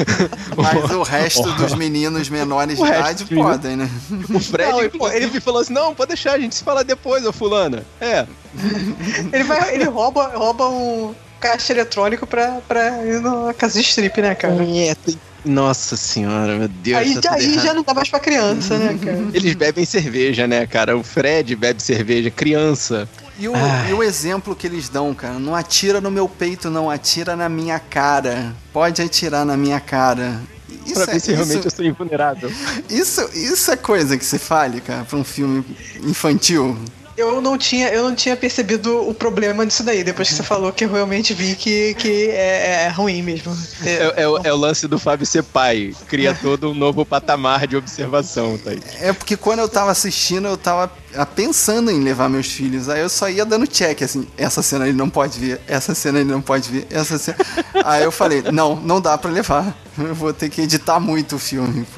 [0.57, 3.91] Mas o resto dos meninos menores de idade podem, né?
[4.35, 7.25] O Fred, não, ele, ele falou assim: não, pode deixar, a gente se fala depois,
[7.25, 7.85] ô fulana.
[8.01, 8.27] É.
[9.33, 14.21] ele, vai, ele rouba, rouba um caixa eletrônico pra, pra ir na casa de strip,
[14.21, 14.55] né, cara?
[14.63, 16.99] É, tem nossa senhora, meu Deus.
[16.99, 19.29] Aí, tá aí já não dá mais pra criança, né, cara?
[19.33, 20.97] Eles bebem cerveja, né, cara?
[20.97, 23.09] O Fred bebe cerveja, criança.
[23.41, 23.55] E o,
[23.89, 27.49] e o, exemplo que eles dão, cara, não atira no meu peito, não, atira na
[27.49, 28.55] minha cara.
[28.71, 30.39] Pode atirar na minha cara.
[30.85, 32.53] Isso pra é, ver se realmente eu sou invulnerável.
[32.91, 35.65] Isso, isso é coisa que se fale, cara, pra um filme
[36.03, 36.77] infantil.
[37.21, 40.03] Eu não tinha, eu não tinha percebido o problema disso daí.
[40.03, 43.55] Depois que você falou que eu realmente vi que, que é, é ruim mesmo.
[43.85, 45.95] É, é, o, é o lance do Fábio ser pai.
[46.09, 48.81] Cria todo um novo patamar de observação, tá aí.
[49.01, 52.89] É porque quando eu tava assistindo, eu tava ah, pensando em levar meus filhos.
[52.89, 56.21] Aí eu só ia dando check, assim, essa cena ele não pode ver, essa cena
[56.21, 57.37] ele não pode ver, essa cena.
[57.85, 59.77] Aí eu falei, não, não dá para levar.
[59.99, 61.87] Eu vou ter que editar muito o filme.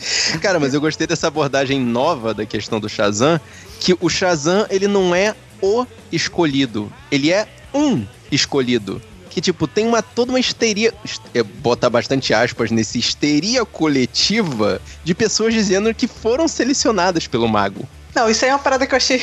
[0.40, 3.40] Cara, mas eu gostei dessa abordagem nova da questão do Shazam,
[3.80, 9.00] que o Shazam, ele não é o escolhido, ele é um escolhido.
[9.30, 10.94] Que, tipo, tem uma toda uma histeria.
[11.34, 17.86] É, botar bastante aspas nesse histeria coletiva de pessoas dizendo que foram selecionadas pelo mago.
[18.16, 19.22] Não, isso aí é uma parada que eu achei.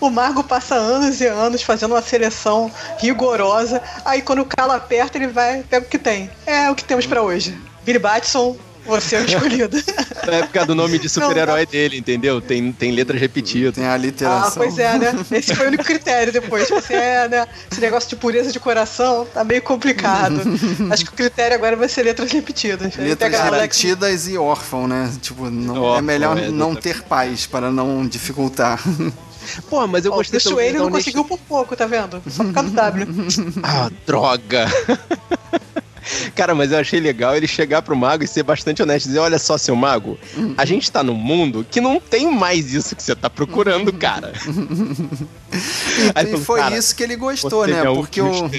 [0.00, 3.80] O Mago passa anos e anos fazendo uma seleção rigorosa.
[4.04, 6.28] Aí quando o calo aperta, ele vai, pega o que tem.
[6.44, 7.56] É o que temos para hoje.
[7.84, 9.76] Billy Batson, você é o escolhido.
[10.26, 12.40] Na época do nome de super-herói dele, entendeu?
[12.40, 13.74] Tem, tem letras repetidas.
[13.74, 14.48] Tem a literação.
[14.48, 15.24] Ah, pois é, né?
[15.30, 16.68] Esse foi o único critério depois.
[16.68, 17.46] Você é, né?
[17.70, 20.40] Esse negócio de pureza de coração tá meio complicado.
[20.90, 22.96] Acho que o critério agora vai ser letras repetidas.
[22.96, 25.12] Letras repetidas e órfão, né?
[25.20, 28.80] Tipo, não, órfão, é melhor é, não ter pais para não dificultar.
[29.68, 30.56] Pô, mas eu gostei também.
[30.56, 32.22] O ele não conseguiu por pouco, tá vendo?
[32.28, 33.06] Só por causa do W.
[33.62, 34.68] ah, droga!
[36.34, 39.06] Cara, mas eu achei legal ele chegar pro mago e ser bastante honesto.
[39.06, 40.18] Dizer, olha só, seu mago,
[40.56, 44.32] a gente tá num mundo que não tem mais isso que você tá procurando, cara.
[45.52, 47.82] e, e foi cara, isso que ele gostou, né?
[47.84, 48.50] Porque o,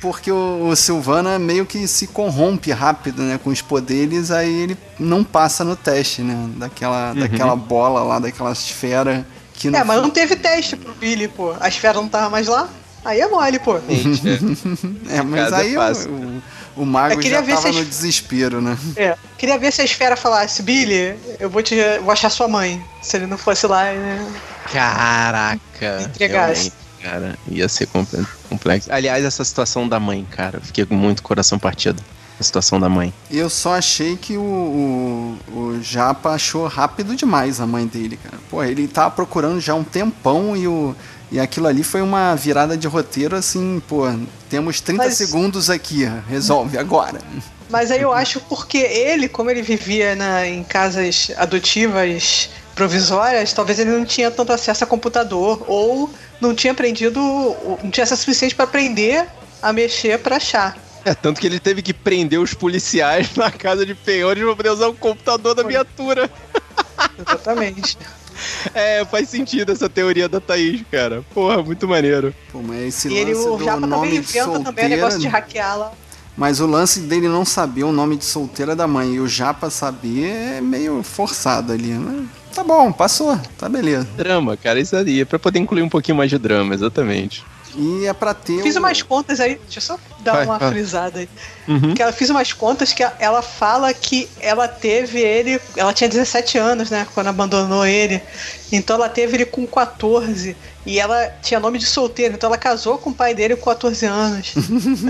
[0.00, 3.38] porque o, o Silvana meio que se corrompe rápido, né?
[3.42, 6.48] Com os poderes, aí ele não passa no teste, né?
[6.56, 7.20] Daquela, uhum.
[7.20, 9.26] daquela bola lá, daquela esfera.
[9.54, 11.54] Que é, mas não teve teste pro Billy, pô.
[11.58, 12.68] A esfera não tava mais lá.
[13.04, 13.76] Aí é mole, pô.
[15.08, 18.76] é, mas aí é o, o mago já tava no desespero, né?
[18.96, 19.16] É.
[19.36, 22.82] Queria ver se a esfera falasse, Billy, eu vou te vou achar sua mãe.
[23.00, 24.26] Se ele não fosse lá, né?
[24.72, 26.02] Caraca.
[26.02, 26.72] Entregasse.
[27.02, 27.88] Cara, ia ser
[28.48, 28.92] complexo.
[28.92, 32.02] Aliás, essa situação da mãe, cara, fiquei com muito coração partido.
[32.38, 33.12] A situação da mãe.
[33.28, 38.38] Eu só achei que o, o, o Japa achou rápido demais a mãe dele, cara.
[38.48, 40.94] Pô, ele tava procurando já um tempão e o
[41.30, 44.04] e aquilo ali foi uma virada de roteiro assim, pô,
[44.48, 45.14] temos 30 Mas...
[45.14, 47.20] segundos aqui, resolve agora.
[47.68, 53.78] Mas aí eu acho porque ele, como ele vivia na, em casas adotivas provisórias, talvez
[53.78, 56.10] ele não tinha tanto acesso a computador ou
[56.40, 57.20] não tinha aprendido,
[57.82, 59.26] não tinha acesso suficiente para aprender
[59.60, 60.78] a mexer para achar.
[61.04, 64.70] É, tanto que ele teve que prender os policiais na casa de penhores pra poder
[64.70, 66.30] usar o computador da viatura.
[67.18, 67.98] Exatamente.
[68.74, 71.24] É, faz sentido essa teoria da Thaís, cara.
[71.34, 72.34] Porra, muito maneiro.
[72.52, 75.92] Pô, mas esse e ele, o Japa também inventa também o negócio de hackeá-la.
[76.36, 79.70] Mas o lance dele não saber o nome de solteira da mãe e o Japa
[79.70, 80.26] saber
[80.58, 82.26] é meio forçado ali, né?
[82.54, 84.06] Tá bom, passou, tá beleza.
[84.16, 87.44] Drama, cara, isso aí é pra poder incluir um pouquinho mais de drama, exatamente.
[87.78, 88.60] E é pra ter.
[88.60, 90.70] Fiz umas contas aí, deixa eu só dar vai, uma vai.
[90.70, 91.28] frisada aí.
[91.68, 91.94] Uhum.
[91.94, 95.60] Que ela fiz umas contas que ela fala que ela teve ele.
[95.76, 97.06] Ela tinha 17 anos, né?
[97.14, 98.20] Quando abandonou ele.
[98.72, 100.56] Então ela teve ele com 14.
[100.84, 104.06] E ela tinha nome de solteiro, então ela casou com o pai dele com 14
[104.06, 104.54] anos.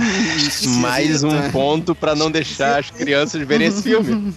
[0.81, 4.35] Mais um ponto para não deixar as crianças verem esse filme.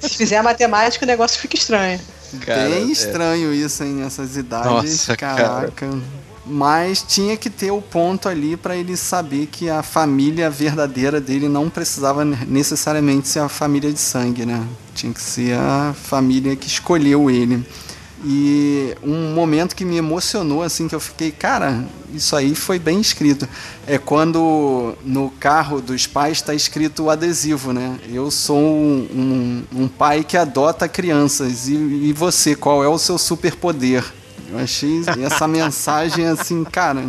[0.00, 2.00] Se fizer a matemática, o negócio fica estranho.
[2.44, 2.92] Cara, Bem é.
[2.92, 3.56] estranho é...
[3.56, 4.02] isso, hein?
[4.04, 4.66] Essas idades.
[4.66, 5.70] Nossa, Caraca.
[5.70, 5.98] Cara
[6.48, 11.48] mas tinha que ter o ponto ali para ele saber que a família verdadeira dele
[11.48, 14.66] não precisava necessariamente ser a família de sangue, né?
[14.94, 17.64] Tinha que ser a família que escolheu ele.
[18.24, 23.00] E um momento que me emocionou, assim, que eu fiquei, cara, isso aí foi bem
[23.00, 23.48] escrito.
[23.86, 27.96] É quando no carro dos pais está escrito o adesivo, né?
[28.12, 31.68] Eu sou um, um, pai que adota crianças.
[31.68, 34.04] E, e você, qual é o seu superpoder?
[34.50, 37.04] Eu achei essa mensagem assim, cara,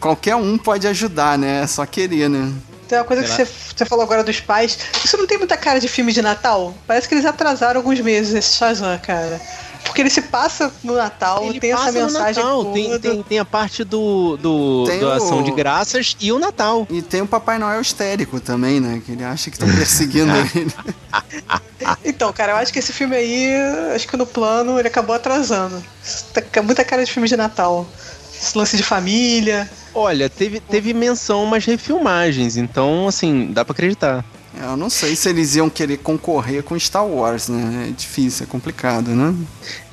[0.00, 1.62] qualquer um pode ajudar, né?
[1.62, 2.52] É só querer, né?
[2.88, 3.36] Tem uma coisa Será?
[3.36, 4.78] que você, você falou agora dos pais.
[5.04, 6.74] Isso não tem muita cara de filme de Natal?
[6.86, 9.38] Parece que eles atrasaram alguns meses esse Shazam, cara.
[9.88, 12.42] Porque ele se passa no Natal, ele tem essa mensagem.
[12.42, 12.72] No Natal.
[12.72, 15.10] Tem, tem, tem, a parte do, do, do o...
[15.10, 16.86] Ação de Graças e o Natal.
[16.90, 19.02] E tem o Papai Noel histérico também, né?
[19.04, 20.72] Que ele acha que estão perseguindo ele.
[22.04, 23.54] então, cara, eu acho que esse filme aí,
[23.94, 25.82] acho que no plano ele acabou atrasando.
[26.32, 27.86] Tá muita cara de filme de Natal.
[28.32, 29.68] Esse lance de família.
[29.94, 34.24] Olha, teve, teve menção umas refilmagens, então, assim, dá para acreditar.
[34.60, 37.88] Eu não sei se eles iam querer concorrer com Star Wars, né?
[37.88, 39.34] É difícil, é complicado, né?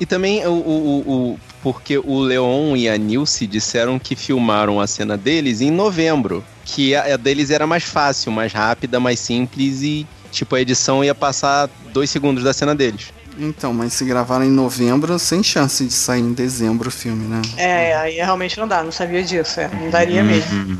[0.00, 0.98] E também o, o,
[1.32, 6.44] o porque o Leon e a Nilce disseram que filmaram a cena deles em novembro,
[6.64, 11.02] que a, a deles era mais fácil, mais rápida, mais simples e tipo a edição
[11.04, 13.12] ia passar dois segundos da cena deles.
[13.38, 17.42] Então, mas se gravaram em novembro, sem chance de sair em dezembro o filme, né?
[17.56, 20.56] É, aí realmente não dá, não sabia disso, é, não daria mesmo.
[20.56, 20.78] Uhum.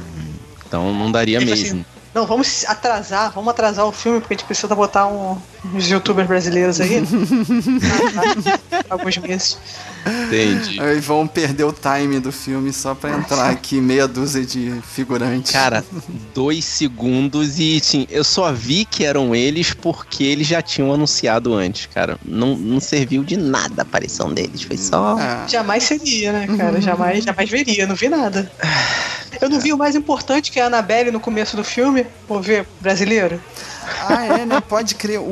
[0.67, 1.67] Então não daria Tipo mesmo.
[1.67, 1.85] assim,
[2.17, 6.29] Não, vamos atrasar, vamos atrasar o filme, porque a gente precisa botar um- uns youtubers
[6.29, 7.03] brasileiros aí.
[8.89, 9.59] Alguns meses.
[10.07, 10.81] Entendi.
[10.81, 15.51] Aí vão perder o time do filme só pra entrar aqui meia dúzia de figurantes.
[15.53, 15.85] Cara,
[16.35, 21.53] dois segundos e sim, eu só vi que eram eles porque eles já tinham anunciado
[21.55, 22.19] antes, cara.
[22.25, 25.19] Não, não serviu de nada a aparição deles, foi só.
[25.19, 25.49] É.
[25.49, 26.81] Jamais seria, né, cara?
[26.81, 28.51] Jamais, jamais veria, não vi nada.
[29.41, 32.07] Eu não vi o mais importante, que é a Annabelle no começo do filme.
[32.29, 33.41] Vou ver, brasileiro.
[34.09, 34.61] Ah, é, né?
[34.61, 35.19] Pode crer.
[35.21, 35.25] O,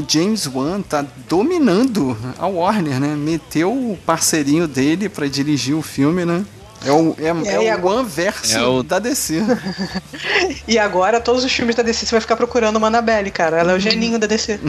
[0.00, 3.14] o James Wan tá dominando a Warner, né?
[3.16, 6.44] Meteu o parceirinho dele pra dirigir o filme, né?
[6.84, 9.40] É o, é, É, é o One verso É o- da DC.
[10.68, 13.58] E agora, todos os filmes da DC, você vai ficar procurando uma Annabelle, cara.
[13.58, 14.60] Ela é o geninho da DC.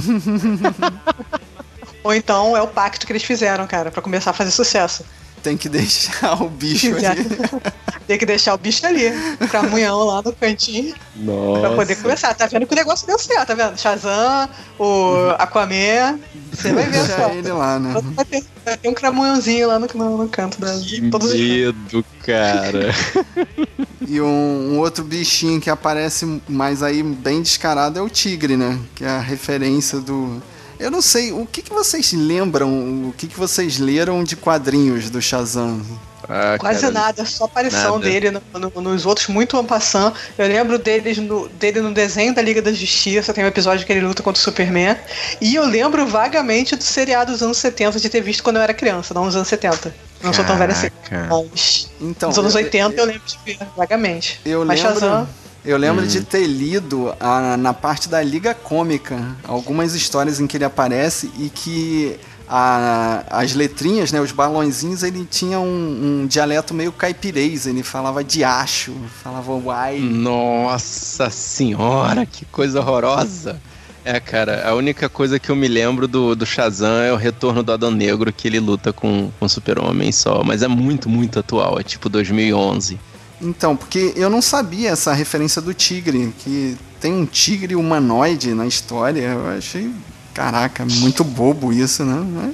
[2.04, 5.04] Ou então é o pacto que eles fizeram, cara, pra começar a fazer sucesso.
[5.46, 7.24] Tem que deixar o bicho Já- ali.
[8.08, 9.08] Tem que deixar o bicho ali,
[9.42, 11.60] o cramunhão lá no cantinho, Nossa.
[11.62, 12.34] pra poder começar.
[12.36, 13.80] Tá vendo que o negócio deu certo, tá vendo?
[13.80, 16.20] Shazam, o Aquaman,
[16.54, 17.16] você vai ver só.
[17.16, 18.00] Deixar ele lá, né?
[18.14, 21.40] Vai ter, vai ter um cramunhãozinho lá no, no, no canto da, Que todos os
[21.40, 22.94] medo, cara.
[24.08, 28.78] E um, um outro bichinho que aparece mais aí bem descarado é o tigre, né?
[28.94, 30.42] Que é a referência do.
[30.80, 32.70] Eu não sei, o que, que vocês lembram,
[33.10, 35.82] o que, que vocês leram de quadrinhos do Shazam?
[36.28, 38.10] Ah, Quase cara, nada, só aparição nada.
[38.10, 40.12] dele no- no- nos outros, muito ampassant.
[40.38, 43.94] Eu lembro deles no, dele no desenho da Liga da Justiça, tem um episódio que
[43.94, 44.98] ele luta contra o Superman.
[45.40, 48.74] E eu lembro vagamente do seriado dos anos 70 de ter visto quando eu era
[48.74, 49.94] criança, não nos anos 70.
[50.24, 50.88] Não sou tão velha assim.
[51.08, 51.36] Caraca.
[51.52, 54.42] Mas Então, nos anos eu- 80 eu lembro de ver, vagamente.
[54.44, 55.30] Eu Mas lembro, Shazam,
[55.66, 56.08] eu lembro Hum.
[56.08, 61.30] de ter lido a- na parte da Liga Cômica algumas histórias em que ele aparece
[61.40, 62.16] e que
[62.48, 67.66] a- as letrinhas, né, os balãozinhos, ele tinha um, um dialeto meio caipirês.
[67.66, 69.98] Ele falava de acho, falava uai.
[70.00, 73.60] Nossa senhora, que coisa horrorosa.
[74.04, 77.64] É, cara, a única coisa que eu me lembro do, do Shazam é o retorno
[77.64, 80.44] do Adão Negro, que ele luta com, com o Super-Homem só.
[80.44, 83.00] Mas é muito, muito atual, é tipo 2011.
[83.42, 88.66] Então, porque eu não sabia essa referência do tigre, que tem um tigre humanoide na
[88.66, 89.22] história.
[89.22, 89.92] Eu achei,
[90.34, 92.54] caraca, muito bobo isso, né?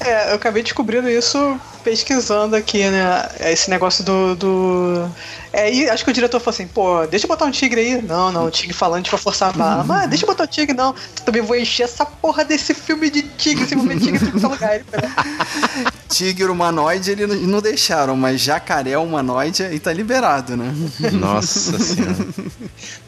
[0.00, 3.28] É, eu acabei descobrindo isso pesquisando aqui, né?
[3.38, 4.34] Esse negócio do.
[4.34, 5.10] do...
[5.52, 8.02] É, e acho que o diretor falou assim, pô, deixa eu botar um tigre aí.
[8.02, 9.84] Não, não, o tigre falante pra forçar a barra.
[9.84, 10.94] Mas deixa eu botar o tigre, não.
[11.24, 14.48] Também vou encher essa porra desse filme de tigre, esse filme de tigre em todo
[14.50, 14.74] lugar.
[14.76, 15.10] Ele falou,
[16.08, 20.72] Tigre humanoide eles não- não deixaram, mas jacaré humanoide aí tá liberado, né?
[21.12, 22.16] Nossa senhora.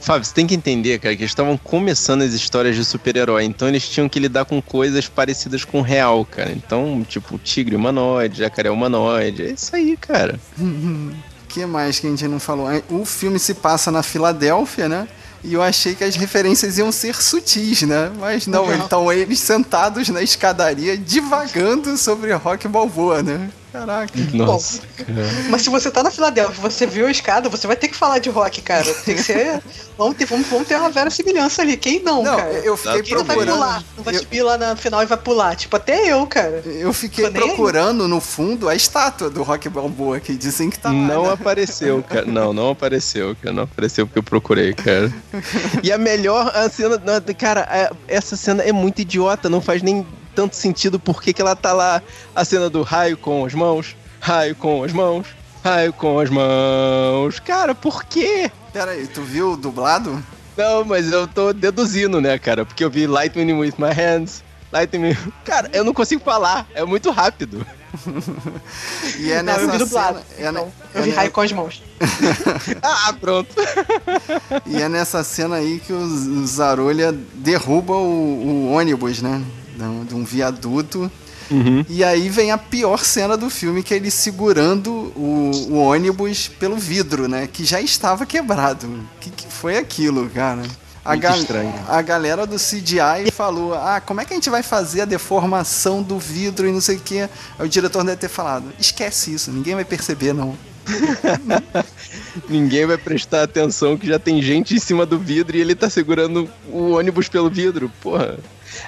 [0.01, 3.69] Fábio, você tem que entender, cara, que eles estavam começando as histórias de super-herói, então
[3.69, 6.51] eles tinham que lidar com coisas parecidas com o real, cara.
[6.51, 10.39] Então, tipo, tigre humanoide, jacaré humanoide, é isso aí, cara.
[11.49, 12.69] O que mais que a gente não falou?
[12.91, 15.09] O filme se passa na Filadélfia, né?
[15.43, 18.13] E eu achei que as referências iam ser sutis, né?
[18.21, 18.75] Mas não, Não.
[18.75, 23.49] então eles sentados na escadaria divagando sobre rock balboa, né?
[23.73, 24.13] Caraca.
[24.33, 25.13] Nossa, cara.
[25.51, 28.19] Mas se você tá na Filadélfia, você viu a escada, você vai ter que falar
[28.19, 28.85] de rock, cara.
[29.05, 29.61] Tem que ser.
[29.97, 31.77] Vamos ter, vamos, vamos ter uma vera semelhança ali.
[31.77, 32.51] Quem não, Não, cara?
[32.53, 33.55] eu fiquei Quem não vai procurando.
[33.59, 33.85] pular?
[33.97, 35.57] Não vai eu- subir lá no final e vai pular.
[35.57, 36.63] Tipo, até eu, cara.
[36.65, 37.47] Eu fiquei Tô aí.
[37.49, 40.95] procurando no fundo a estátua do Rock Balboa que dizem que tá lá.
[40.95, 41.33] Não né?
[41.33, 42.25] apareceu, cara.
[42.27, 43.55] Não, não apareceu, cara.
[43.55, 45.13] Não apareceu porque eu procurei, cara.
[45.83, 47.01] E a melhor a cena.
[47.39, 50.07] Cara, é- essa cena é muito idiota, não faz nem
[50.39, 52.01] tanto sentido porque que ela tá lá.
[52.33, 55.27] A cena do raio com as mãos, raio com as mãos,
[55.65, 57.41] raio com as mãos.
[57.41, 58.49] Cara, por quê?
[58.73, 60.23] Pera aí, tu viu o dublado?
[60.57, 62.65] Não, mas eu tô deduzindo, né, cara?
[62.65, 64.45] Porque eu vi Light Me With My Hands.
[64.73, 65.17] Light Me.
[65.45, 67.67] Cara, eu não consigo falar, é muito rápido.
[69.19, 70.21] E é não, eu vi nessa dublado.
[70.37, 70.47] cena.
[70.47, 71.83] é então, eu é vi ne- raio com as mãos.
[72.83, 73.53] Ah, pronto.
[74.67, 77.97] E é nessa cena aí que o Zarolha derruba o,
[78.69, 79.43] o ônibus, né?
[79.79, 81.11] De um- De um viaduto.
[81.51, 81.83] Uhum.
[81.89, 86.47] E aí vem a pior cena do filme, que é ele segurando o, o ônibus
[86.47, 87.49] pelo vidro, né?
[87.51, 88.87] Que já estava quebrado.
[88.87, 90.63] O que, que foi aquilo, cara?
[91.05, 91.73] A, estranho.
[91.89, 96.03] a galera do CGI falou: Ah, como é que a gente vai fazer a deformação
[96.03, 97.21] do vidro e não sei o que?
[97.21, 100.55] Aí o diretor deve ter falado: Esquece isso, ninguém vai perceber, não.
[102.49, 105.89] Ninguém vai prestar atenção que já tem gente em cima do vidro e ele tá
[105.91, 107.91] segurando o ônibus pelo vidro.
[108.01, 108.39] Porra.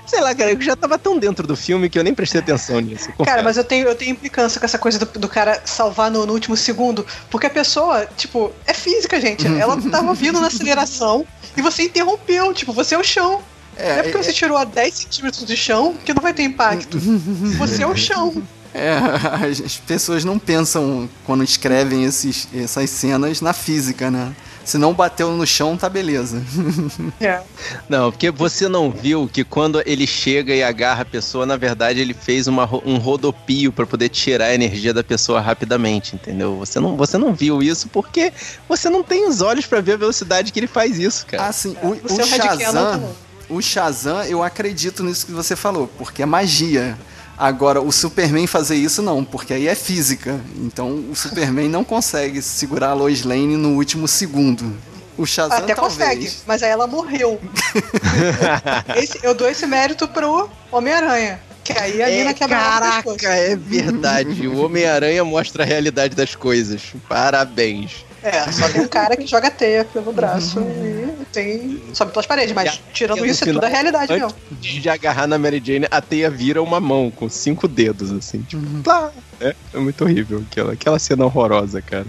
[0.07, 2.81] Sei lá, cara, eu já tava tão dentro do filme que eu nem prestei atenção
[2.81, 3.07] nisso.
[3.07, 3.45] Cara, confesso.
[3.45, 6.33] mas eu tenho, eu tenho implicância com essa coisa do, do cara salvar no, no
[6.33, 7.07] último segundo.
[7.31, 9.47] Porque a pessoa, tipo, é física, gente.
[9.47, 11.27] Ela tava vindo na aceleração
[11.57, 12.53] e você interrompeu.
[12.53, 13.43] Tipo, você é o chão.
[13.77, 16.99] É, é porque você tirou a 10 centímetros do chão que não vai ter impacto.
[17.57, 18.43] você é o chão.
[18.73, 18.93] É,
[19.51, 24.33] as pessoas não pensam quando escrevem esses, essas cenas na física, né?
[24.71, 26.41] Se não bateu no chão, tá beleza.
[27.21, 27.43] É.
[27.89, 32.01] Não, porque você não viu que quando ele chega e agarra a pessoa, na verdade
[32.01, 36.57] ele fez uma, um rodopio para poder tirar a energia da pessoa rapidamente, entendeu?
[36.57, 38.33] Você não, você não viu isso porque
[38.69, 41.47] você não tem os olhos para ver a velocidade que ele faz isso, cara.
[41.47, 41.77] Ah, sim.
[41.83, 43.15] O, o, o Shazam,
[43.49, 46.97] o Shazam, eu acredito nisso que você falou, porque é magia.
[47.41, 50.39] Agora, o Superman fazer isso não, porque aí é física.
[50.57, 54.77] Então, o Superman não consegue segurar a Lois Lane no último segundo.
[55.17, 55.97] O Shazam Até talvez.
[55.97, 57.41] consegue, mas aí ela morreu.
[58.95, 61.41] esse, eu dou esse mérito pro Homem-Aranha.
[61.65, 64.47] Que aí ali é, na Caraca, é verdade.
[64.47, 66.93] o Homem-Aranha mostra a realidade das coisas.
[67.09, 68.05] Parabéns.
[68.23, 71.83] É, só tem um cara que joga teia pelo braço e tem.
[71.95, 74.35] sobe pelas paredes, mas tirando isso, é tudo a realidade mesmo.
[74.51, 78.63] De agarrar na Mary Jane, a teia vira uma mão com cinco dedos, assim, tipo,
[78.63, 79.11] uhum.
[79.41, 82.07] É, é muito horrível aquela, aquela cena horrorosa, cara.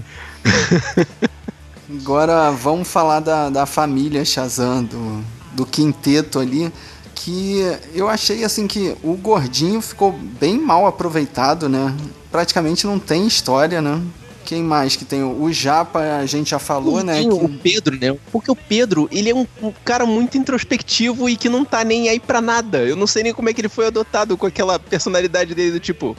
[1.89, 6.71] Agora vamos falar da, da família Shazam, do, do quinteto ali
[7.13, 7.61] que
[7.93, 11.95] eu achei assim que o gordinho ficou bem mal aproveitado, né?
[12.31, 14.01] Praticamente não tem história, né?
[14.51, 15.23] Quem mais que tem?
[15.23, 17.21] O Japa, a gente já falou, o, né?
[17.21, 17.29] Que...
[17.29, 18.17] O Pedro, né?
[18.33, 22.09] Porque o Pedro, ele é um, um, cara muito introspectivo e que não tá nem
[22.09, 22.79] aí pra nada.
[22.79, 25.79] Eu não sei nem como é que ele foi adotado com aquela personalidade dele do
[25.79, 26.17] tipo.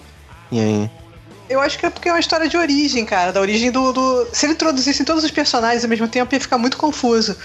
[0.51, 0.91] E aí?
[1.47, 3.33] Eu acho que é porque é uma história de origem, cara.
[3.33, 3.93] Da origem do.
[3.93, 4.27] do...
[4.33, 7.37] Se ele introduzisse todos os personagens ao mesmo tempo, ia ficar muito confuso.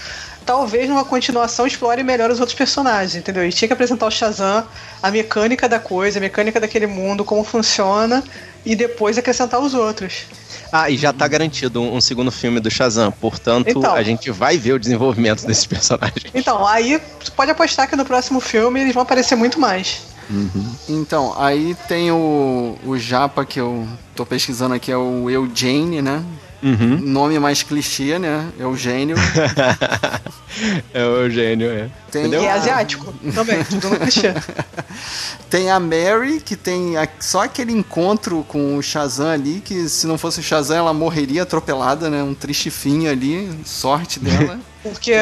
[0.46, 3.46] Talvez numa continuação explore melhor os outros personagens, entendeu?
[3.46, 4.66] E tinha que apresentar o Shazam,
[5.04, 8.24] a mecânica da coisa, a mecânica daquele mundo, como funciona,
[8.68, 10.26] e depois acrescentar os outros.
[10.72, 14.30] Ah, e já tá garantido um, um segundo filme do Shazam, portanto, então, a gente
[14.30, 16.26] vai ver o desenvolvimento desses personagens.
[16.36, 20.02] Então, aí você pode apostar que no próximo filme eles vão aparecer muito mais.
[20.30, 20.76] Uhum.
[20.90, 26.22] Então, aí tem o, o Japa que eu tô pesquisando aqui, é o Eugene, né?
[26.62, 26.98] Uhum.
[27.02, 28.50] Nome mais clichê, né?
[28.60, 29.16] Eugênio.
[30.94, 31.90] é o Eugênio, é.
[32.12, 34.34] Tem é asiático também, tudo no clichê.
[35.50, 37.08] Tem a Mary, que tem a...
[37.22, 41.44] só aquele encontro com o Shazam ali, que se não fosse o Shazam ela morreria
[41.44, 42.22] atropelada, né?
[42.22, 44.60] Um triste fim ali, sorte dela.
[44.92, 45.14] Porque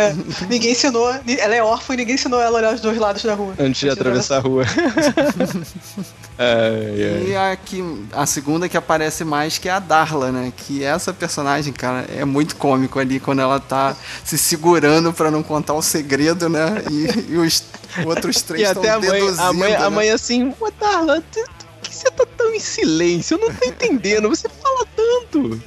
[0.50, 3.34] ninguém ensinou, ela é órfã e ninguém ensinou ela a olhar os dois lados da
[3.34, 3.54] rua.
[3.60, 4.64] Antes de atravessar a rua.
[6.38, 7.30] é, é.
[7.30, 10.54] E a, que, a segunda que aparece mais que é a Darla, né?
[10.56, 15.44] Que essa personagem, cara, é muito cômico ali quando ela tá se segurando para não
[15.44, 16.84] contar o segredo, né?
[16.90, 17.64] E, e os
[18.06, 19.42] outros três estão deduzindo.
[19.42, 19.78] A mãe, né?
[19.78, 21.24] a mãe assim, Darla,
[21.96, 23.36] você tá tão em silêncio?
[23.36, 24.30] Eu não tô entendendo.
[24.30, 25.62] Você fala tanto.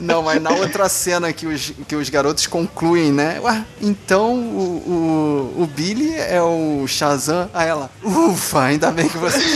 [0.00, 3.40] Não, mas na outra cena que os, que os garotos concluem, né?
[3.40, 7.50] Ué, então o, o, o Billy é o Shazam?
[7.52, 9.38] Aí ela, ufa, ainda bem que você.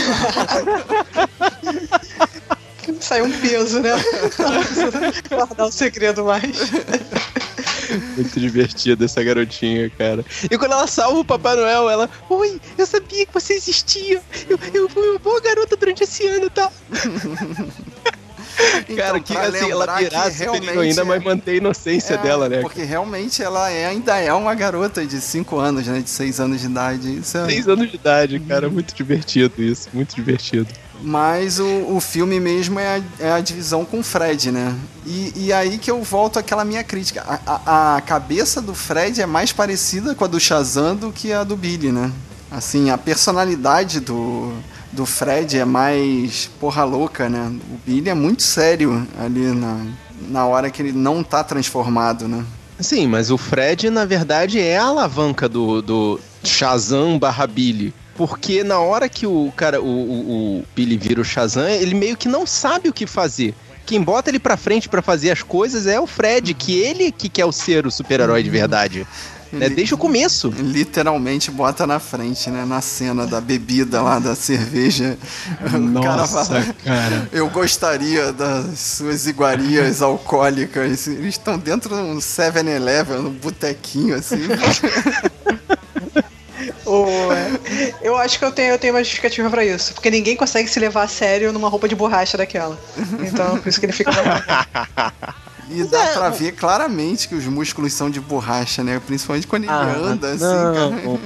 [2.99, 3.91] Saiu um peso, né?
[5.29, 6.57] Guardar o segredo mais.
[8.15, 10.25] Muito divertida essa garotinha, cara.
[10.49, 12.09] E quando ela salva o Papai Noel, ela.
[12.29, 14.21] Oi, eu sabia que você existia.
[14.49, 16.71] Eu, eu fui uma boa garota durante esse ano, tá?
[18.89, 21.03] Então, cara, que assim, ela ainda, é...
[21.03, 22.61] mas mantém a inocência é, dela, né?
[22.61, 26.01] Porque realmente ela é, ainda é uma garota de 5 anos, né?
[26.01, 27.17] De 6 anos de idade.
[27.17, 27.45] Isso é...
[27.45, 28.69] 6 anos de idade, cara.
[28.69, 29.89] Muito divertido isso.
[29.93, 30.67] Muito divertido.
[31.01, 34.73] Mas o, o filme mesmo é a, é a divisão com o Fred, né?
[35.05, 37.21] E, e aí que eu volto àquela minha crítica.
[37.27, 41.33] A, a, a, cabeça do Fred é mais parecida com a do Shazam do que
[41.33, 42.11] a do Billy, né?
[42.53, 44.53] Assim, a personalidade do,
[44.91, 47.51] do Fred é mais porra louca, né?
[47.71, 49.83] O Billy é muito sério ali na,
[50.29, 52.45] na hora que ele não tá transformado, né?
[52.79, 57.91] Sim, mas o Fred, na verdade, é a alavanca do, do Shazam barra Billy.
[58.15, 62.15] Porque na hora que o cara, o, o, o Billy vira o Shazam, ele meio
[62.15, 63.55] que não sabe o que fazer.
[63.85, 67.27] Quem bota ele pra frente para fazer as coisas é o Fred, que ele que
[67.27, 69.07] quer ser o super-herói de verdade.
[69.53, 69.69] Né?
[69.69, 70.49] Desde o começo.
[70.57, 72.65] Literalmente bota na frente, né?
[72.65, 75.17] Na cena da bebida lá, da cerveja.
[75.79, 77.29] Nossa, cara, fala, cara.
[77.31, 81.07] Eu gostaria das suas iguarias alcoólicas.
[81.07, 84.37] Eles estão dentro de um 7-Eleven, um botequinho, assim.
[86.85, 87.93] É.
[88.07, 89.93] eu acho que eu tenho, eu tenho uma justificativa pra isso.
[89.93, 92.77] Porque ninguém consegue se levar a sério numa roupa de borracha daquela.
[93.19, 94.11] Então, por isso que ele fica.
[95.73, 99.01] E dá é, pra ver claramente que os músculos são de borracha, né?
[99.05, 101.19] Principalmente quando ele ah, anda, assim, cara.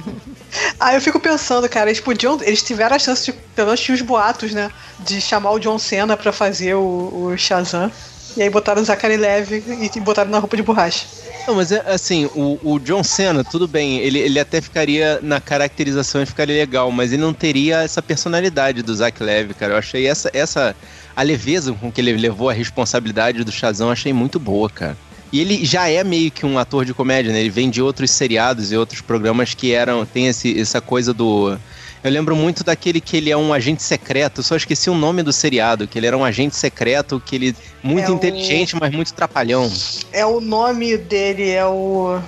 [0.79, 2.39] Ah, eu fico pensando, cara, eles podiam.
[2.41, 3.33] Eles tiveram a chance de.
[3.55, 4.71] Pelo menos tinha os boatos, né?
[4.99, 7.91] De chamar o John Cena pra fazer o, o Shazam.
[8.37, 11.07] E aí botaram o Zachary Levy e botaram na roupa de borracha.
[11.47, 15.39] Não, mas é, assim, o, o John Cena, tudo bem, ele, ele até ficaria na
[15.41, 19.73] caracterização e ficaria legal, mas ele não teria essa personalidade do Zack Levy, cara.
[19.73, 20.75] Eu achei essa, essa
[21.17, 24.95] a leveza com que ele levou a responsabilidade do Shazam, achei muito boa, cara.
[25.33, 27.39] E ele já é meio que um ator de comédia, né?
[27.39, 30.05] Ele vem de outros seriados e outros programas que eram.
[30.05, 31.57] Tem esse, essa coisa do.
[32.03, 35.33] Eu lembro muito daquele que ele é um agente secreto, só esqueci o nome do
[35.33, 37.55] seriado, que ele era um agente secreto, que ele.
[37.83, 39.69] Muito É o- inteligente, mas muito trapalhão.
[40.13, 42.21] É o nome dele, é o.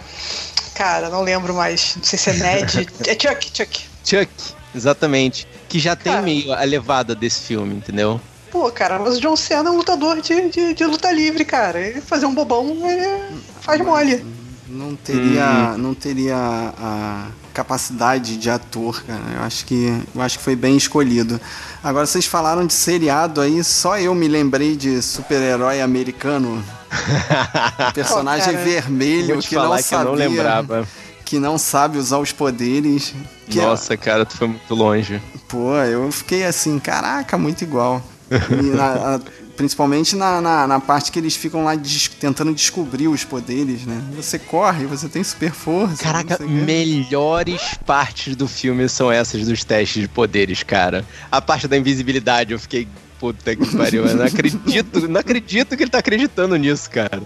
[0.73, 1.93] Cara, não lembro mais.
[1.95, 2.87] Não sei se é Ned.
[3.07, 3.79] é Chuck, Chuck.
[4.03, 4.31] Chuck,
[4.75, 5.47] exatamente.
[5.69, 6.25] Que já tem Cara.
[6.25, 8.19] meio a levada desse filme, entendeu?
[8.52, 11.80] Pô, cara, mas o John Cena é um lutador de, de, de luta livre, cara.
[11.80, 14.26] Ele fazer um bobão, ele faz mole.
[14.68, 15.78] Não teria, Hum.
[15.78, 19.22] não teria a capacidade de ator, cara.
[19.36, 21.39] Eu acho que, eu acho que foi bem escolhido.
[21.84, 26.64] Agora vocês falaram de seriado aí, só eu me lembrei de super-herói americano.
[27.93, 30.88] Personagem cara, vermelho que não que sabia, não lembrava.
[31.26, 33.14] que não sabe usar os poderes.
[33.47, 35.22] Que é- Nossa, cara, tu foi muito longe.
[35.47, 38.04] Pô, eu fiquei assim, caraca, muito igual.
[38.32, 39.19] E na- a-
[39.55, 44.01] principalmente na, na, na parte que eles ficam lá des- tentando descobrir os poderes, né?
[44.15, 46.01] Você corre, você tem super força.
[46.03, 51.05] Caraca, o melhores partes do filme são essas dos testes de poderes, cara.
[51.32, 52.88] A parte da invisibilidade, eu fiquei.
[53.19, 57.21] Puta que pariu, eu não acredito, não acredito que ele tá acreditando nisso, cara.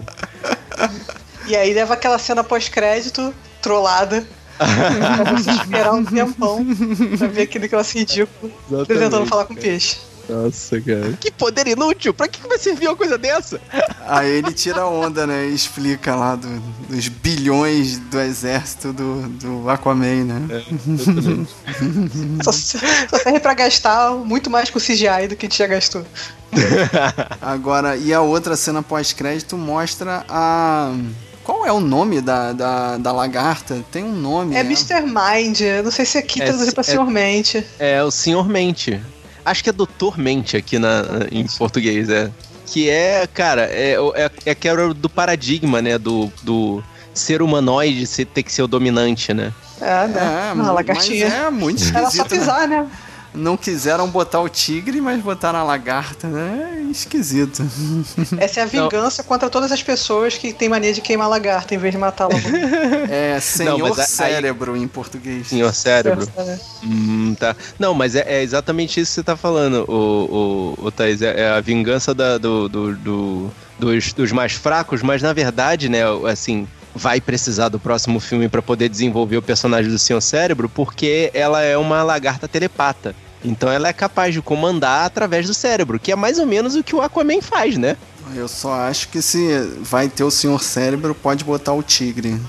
[1.46, 3.32] E aí leva aquela cena pós-crédito,
[3.62, 4.26] trollada.
[4.58, 6.64] pra você esperar um tempão
[7.18, 8.52] pra ver aquele negócio ridículo.
[8.70, 9.98] Ele tentando falar com peixe.
[10.28, 11.12] Nossa, cara.
[11.20, 12.14] Que poder inútil!
[12.14, 13.60] Pra que vai servir uma coisa dessa?
[14.06, 15.46] Aí ele tira a onda, né?
[15.46, 20.64] E explica lá do- dos bilhões do exército do, do Aquaman, né?
[22.42, 26.04] Só, só serve pra gastar muito mais com CGI do que a gente já gastou.
[27.40, 30.94] Agora, e a outra cena pós-crédito mostra a.
[31.42, 33.84] Qual é o nome da, da, da lagarta?
[33.92, 34.56] Tem um nome.
[34.56, 34.70] É né?
[34.70, 35.02] Mr.
[35.02, 37.66] Mind, eu não sei se aqui É, traduzir pra é- Senhor Mente.
[37.78, 38.98] É o Senhor Mente.
[39.44, 42.30] Acho que é Doutor Mente aqui na, em português, é.
[42.66, 45.98] Que é, cara, é, é, é que era do paradigma, né?
[45.98, 46.82] Do, do
[47.12, 49.52] ser humanoide ter que ser o dominante, né?
[49.80, 50.46] É, né?
[50.46, 51.26] É, a mas lagartinha.
[51.26, 52.30] é muito Era só esquisito.
[52.32, 52.38] né?
[52.38, 52.86] pisar, né?
[53.34, 56.84] Não quiseram botar o tigre, mas botaram a lagarta, né?
[56.86, 57.64] É esquisito.
[58.38, 61.78] Essa é a vingança contra todas as pessoas que têm mania de queimar lagarta em
[61.78, 62.34] vez de matá-la.
[63.10, 65.48] É Senhor mas a- aí- Cérebro em português.
[65.48, 66.28] Senhor Cérebro.
[66.36, 66.60] né?
[66.84, 67.56] Hum, tá.
[67.78, 71.20] Não, mas é, é exatamente isso que você tá falando, o, o, o Thaís.
[71.20, 75.88] É, é a vingança da- do, do- do- dos, dos mais fracos, mas na verdade,
[75.88, 80.68] né, assim, vai precisar do próximo filme pra poder desenvolver o personagem do Senhor Cérebro,
[80.68, 83.12] porque ela é uma lagarta telepata.
[83.44, 86.82] Então ela é capaz de comandar através do cérebro, que é mais ou menos o
[86.82, 87.96] que o Aquaman faz, né?
[88.34, 92.40] Eu só acho que se vai ter o Senhor Cérebro, pode botar o tigre.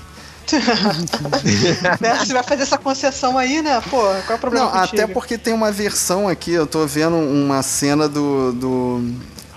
[2.00, 2.16] Né?
[2.18, 3.80] Você vai fazer essa concessão aí, né?
[3.90, 7.16] Pô, qual é o problema Não, até porque tem uma versão aqui, eu tô vendo
[7.16, 9.12] uma cena do, do-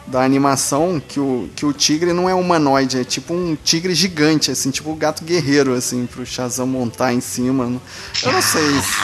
[0.10, 4.50] da animação que o, que o tigre não é humanoide, é tipo um tigre gigante,
[4.52, 7.80] assim, tipo o gato guerreiro, assim, pro Shazam montar em cima.
[8.24, 8.62] Eu não sei,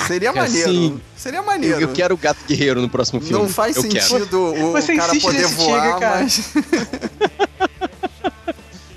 [0.08, 0.72] seria maneiro.
[0.72, 1.02] sim.
[1.16, 1.78] Seria maneiro.
[1.78, 3.42] Eu, eu quero o gato guerreiro no próximo filme.
[3.42, 4.06] Não faz eu Quero.
[4.06, 6.20] sentido o Você cara poder nesse tigre, voar, cara.
[6.22, 6.42] mas.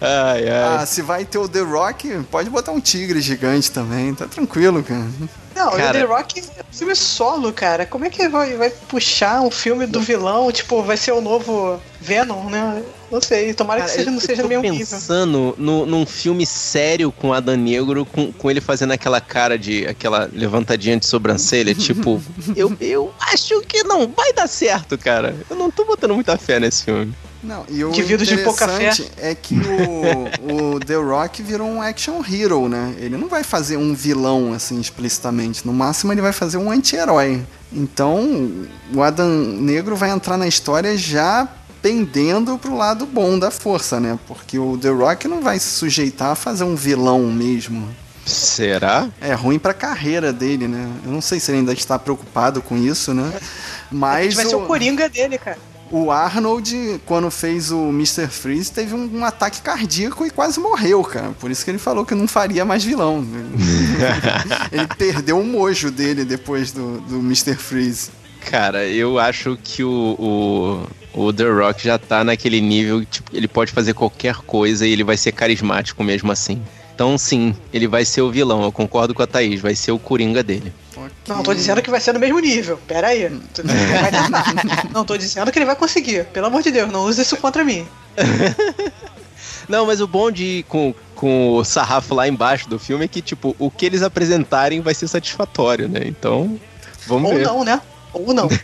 [0.00, 0.76] Ai, ai.
[0.78, 4.80] Ah, se vai ter o The Rock, pode botar um tigre gigante também, tá tranquilo,
[4.82, 5.04] cara.
[5.58, 7.84] Não, Cara- o The Rock é um filme solo, cara.
[7.84, 10.52] Como é que vai, vai puxar um filme do vilão?
[10.52, 12.82] Tipo, vai ser o novo Venom, né?
[13.10, 13.52] Não sei.
[13.54, 14.78] Tomara Cara, que seja, não eu seja tô mesmo nível.
[14.78, 19.86] pensando no, num filme sério com Adam Negro, com, com ele fazendo aquela cara de.
[19.86, 22.22] aquela levantadinha de sobrancelha, tipo,
[22.54, 25.34] eu, eu acho que não vai dar certo, cara.
[25.50, 27.12] Eu não tô botando muita fé nesse filme.
[27.42, 31.80] Não, e o Indivíduos de pouca interessante é que o, o The Rock virou um
[31.80, 32.94] action hero, né?
[32.98, 35.64] Ele não vai fazer um vilão, assim, explicitamente.
[35.64, 37.44] No máximo, ele vai fazer um anti-herói.
[37.72, 41.48] Então, o Adam Negro vai entrar na história já
[41.80, 44.18] pendendo pro lado bom da força, né?
[44.26, 47.88] Porque o The Rock não vai se sujeitar a fazer um vilão mesmo.
[48.26, 49.08] Será?
[49.20, 50.90] É ruim pra carreira dele, né?
[51.04, 53.32] Eu não sei se ele ainda está preocupado com isso, né?
[53.90, 55.58] Mas vai ser o Coringa dele, cara.
[55.90, 58.28] O Arnold, quando fez o Mr.
[58.28, 61.30] Freeze, teve um, um ataque cardíaco e quase morreu, cara.
[61.38, 63.26] Por isso que ele falou que não faria mais vilão.
[64.72, 67.54] ele perdeu o mojo dele depois do, do Mr.
[67.54, 68.10] Freeze.
[68.40, 73.48] Cara, eu acho que o, o, o The Rock já tá naquele nível, tipo, ele
[73.48, 76.62] pode fazer qualquer coisa e ele vai ser carismático mesmo assim.
[76.94, 79.98] Então, sim, ele vai ser o vilão, eu concordo com a Thaís, vai ser o
[79.98, 80.72] Coringa dele.
[81.26, 82.78] Não, tô dizendo que vai ser no mesmo nível.
[82.86, 83.28] Pera aí.
[83.28, 84.88] Vai tentar.
[84.92, 86.24] Não, tô dizendo que ele vai conseguir.
[86.26, 87.86] Pelo amor de Deus, não use isso contra mim.
[89.68, 93.08] Não, mas o bom de ir com, com o sarrafo lá embaixo do filme é
[93.08, 96.00] que, tipo, o que eles apresentarem vai ser satisfatório, né?
[96.04, 96.58] Então,
[97.06, 97.44] vamos Ou ver.
[97.44, 97.80] não, né?
[98.12, 98.48] Ou não.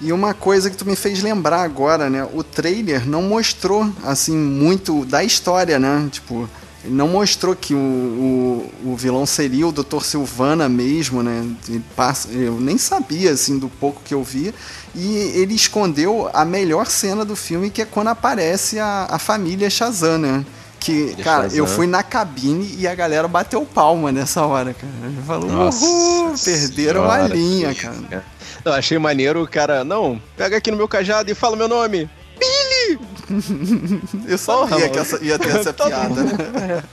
[0.00, 2.28] E uma coisa que tu me fez lembrar agora, né?
[2.34, 6.06] O trailer não mostrou, assim, muito da história, né?
[6.12, 6.46] Tipo,
[6.86, 10.02] não mostrou que o, o, o vilão seria o Dr.
[10.02, 11.46] Silvana mesmo, né?
[11.96, 14.54] Passa, eu nem sabia, assim, do pouco que eu vi.
[14.94, 19.68] E ele escondeu a melhor cena do filme, que é quando aparece a, a família
[19.70, 20.44] Shazam, né?
[20.78, 21.58] Que, cara, Shazam.
[21.58, 24.92] eu fui na cabine e a galera bateu palma nessa hora, cara.
[25.04, 27.96] Ele falou, Nossa uhul, perderam a senhora, linha, que cara.
[27.96, 28.22] isso,
[28.64, 29.82] Não, achei maneiro o cara.
[29.82, 32.08] Não, pega aqui no meu cajado e fala meu nome.
[34.26, 35.00] Eu sabia Porra, que mano.
[35.00, 36.84] essa, ia ter essa Todo piada.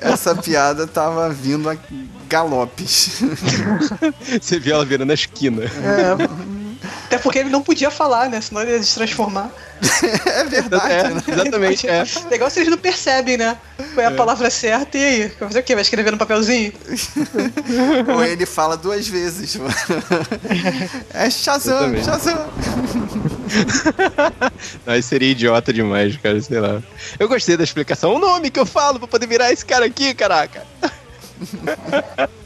[0.00, 1.76] essa piada tava vindo a
[2.28, 3.22] galopes.
[4.40, 5.62] Você viu ela virando na esquina.
[5.64, 6.51] É.
[7.12, 8.40] Até porque ele não podia falar, né?
[8.40, 9.50] Senão ele ia se transformar.
[10.24, 11.22] é verdade, É, né?
[11.28, 12.04] exatamente, é.
[12.30, 13.58] Legal se eles não percebem, né?
[13.92, 15.20] Qual é a palavra certa e aí?
[15.38, 15.74] Vai fazer o quê?
[15.74, 16.72] Vai escrever no papelzinho?
[18.16, 19.56] Ou ele fala duas vezes.
[19.56, 19.74] mano.
[21.12, 22.02] É Shazam.
[22.02, 22.48] Shazam.
[24.86, 26.82] Aí seria idiota demais, cara, sei lá.
[27.18, 28.14] Eu gostei da explicação.
[28.14, 30.64] O nome que eu falo pra poder virar esse cara aqui, caraca.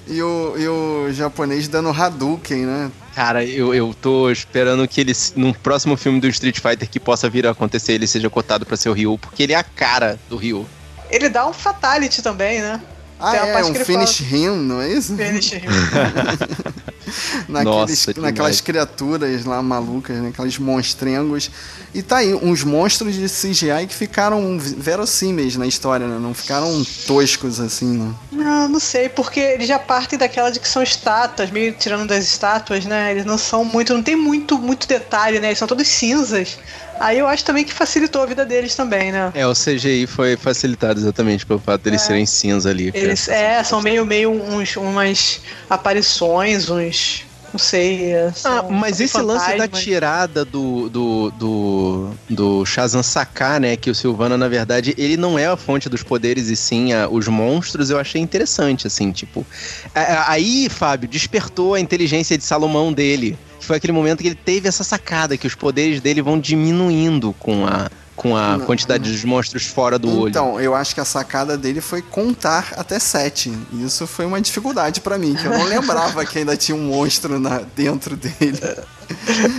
[0.08, 2.90] E o, e o japonês dando Hadouken, né?
[3.16, 7.30] Cara, eu, eu tô esperando que ele, num próximo filme do Street Fighter que possa
[7.30, 10.20] vir a acontecer, ele seja cotado pra ser o Ryu, porque ele é a cara
[10.28, 10.68] do Ryu.
[11.08, 12.78] Ele dá um fatality também, né?
[13.18, 15.16] Ah, Tem é, um finish him, não é isso?
[15.16, 15.62] Finish him.
[17.48, 20.30] Naqueles, Nossa, naquelas criaturas lá malucas, né?
[20.32, 21.50] aqueles monstrengos.
[21.94, 26.18] E tá aí, uns monstros de CGI que ficaram verossímeis na história, né?
[26.20, 28.12] Não ficaram toscos assim, né?
[28.32, 32.24] Não, não sei, porque eles já partem daquela de que são estátuas, meio tirando das
[32.24, 33.12] estátuas, né?
[33.12, 35.48] Eles não são muito, não tem muito, muito detalhe, né?
[35.48, 36.58] Eles são todos cinzas.
[36.98, 39.30] Aí eu acho também que facilitou a vida deles também, né?
[39.34, 42.90] É, o CGI foi facilitado exatamente pelo fato deles serem cinza ali.
[42.90, 43.05] cara.
[43.06, 47.24] Eles, é, são meio, meio uns, umas aparições, uns.
[47.52, 48.12] Não sei.
[48.12, 49.82] é, Ah, mas esse lance da fantasmas.
[49.82, 53.76] tirada do, do, do, do Shazam sacar, né?
[53.76, 57.08] Que o Silvana, na verdade, ele não é a fonte dos poderes e sim a-
[57.08, 59.46] os monstros, eu achei interessante, assim, tipo.
[59.94, 63.38] a- Aí, Fábio, despertou a inteligência de Salomão dele.
[63.60, 67.64] Foi aquele momento que ele teve essa sacada, que os poderes dele vão diminuindo com
[67.66, 70.30] a, com a Não, quantidade dos monstros fora do olho.
[70.30, 73.52] Então, eu acho que a sacada dele foi contar até sete.
[73.74, 77.38] Isso foi uma dificuldade pra mim, que eu não lembrava que ainda tinha um monstro
[77.38, 78.58] na- dentro dele.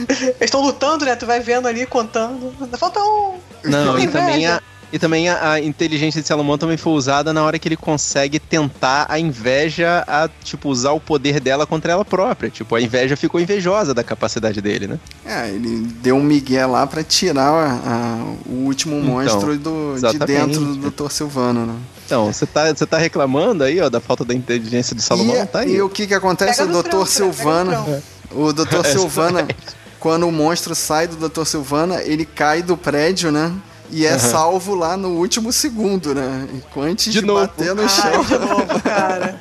[0.10, 1.16] Eles estão lutando, né?
[1.16, 2.52] Tu vai vendo ali, contando.
[2.78, 3.36] Falta um.
[3.64, 4.62] Não, e também, a,
[4.92, 8.40] e também a, a inteligência de Salomão também foi usada na hora que ele consegue
[8.40, 12.50] tentar a inveja a, tipo, usar o poder dela contra ela própria.
[12.50, 15.00] Tipo, a inveja ficou invejosa da capacidade dele, né?
[15.26, 19.96] É, ele deu um migué lá pra tirar a- a- o último Então, monstro do,
[20.12, 21.10] de dentro do Dr.
[21.12, 21.76] Silvano, né?
[22.06, 25.36] Então, você tá, você tá reclamando aí, ó, da falta da inteligência de Salomão?
[25.36, 25.74] e, tá aí.
[25.76, 26.62] e o que que acontece?
[26.66, 26.96] Pega O Dr.
[27.00, 27.06] né?
[27.06, 28.86] Silvana, Pega no o Dr.
[28.88, 29.48] Silvana,
[30.00, 31.44] quando o monstro sai do Dr.
[31.44, 33.52] Silvana, ele cai do prédio, né?
[33.90, 36.48] E é salvo lá no último segundo, né?
[36.54, 37.42] E antes de, De novo.
[37.42, 38.24] bater no Ai, chão.
[38.24, 39.40] de novo, cara.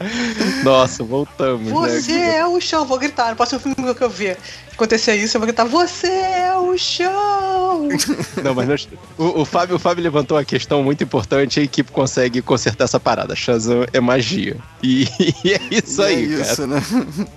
[0.64, 2.38] Nossa, voltamos, Você né?
[2.38, 3.30] é o chão, vou gritar.
[3.30, 4.38] No próximo filme que eu ver
[4.72, 7.88] acontecer isso, eu vou gritar: Você é o chão!
[8.42, 8.88] Não, mas nós-
[9.18, 12.84] o, o, Fábio, o Fábio levantou uma questão muito importante e a equipe consegue consertar
[12.84, 13.36] essa parada.
[13.36, 14.56] Shazam é magia.
[14.82, 15.06] E,
[15.44, 16.52] e é isso E aí, é cara.
[16.52, 16.82] isso, né?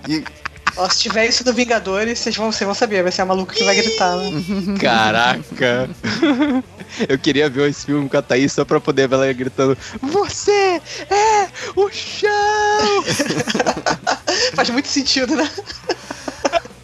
[0.08, 0.24] E,
[0.76, 3.54] Ó, se tiver isso do Vingadores, vocês vão, vocês vão saber, vai ser a maluca
[3.54, 4.44] que vai gritar, né?
[4.80, 5.90] Caraca!
[7.08, 10.82] Eu queria ver esse filme com a Thaís só pra poder ver ela gritando: Você
[11.10, 13.04] é o chão!
[14.54, 15.50] Faz muito sentido, né?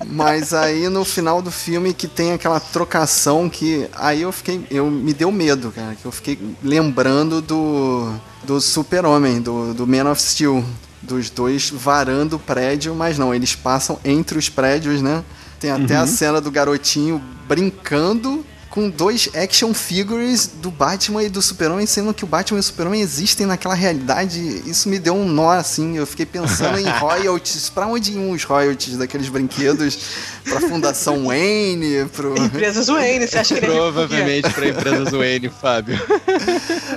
[0.06, 4.90] Mas aí no final do filme que tem aquela trocação que aí eu fiquei, eu
[4.90, 8.12] me deu medo, cara, que eu fiquei lembrando do
[8.44, 10.64] do Super-Homem, do, do Man of Steel,
[11.02, 15.24] dos dois varando o prédio, mas não, eles passam entre os prédios, né?
[15.60, 21.42] Tem até a cena do garotinho brincando com dois action figures do Batman e do
[21.42, 24.40] Super-Homem, sendo que o Batman e o Super-Homem existem naquela realidade.
[24.66, 25.98] Isso me deu um nó, assim.
[25.98, 27.70] Eu fiquei pensando em royalties.
[27.70, 29.98] Pra onde iam os royalties daqueles brinquedos?
[30.44, 32.06] Pra Fundação Wayne?
[32.16, 32.38] Pro...
[32.38, 36.00] Empresas Wayne, você acha que ele é Provavelmente pra empresa Wayne, Fábio.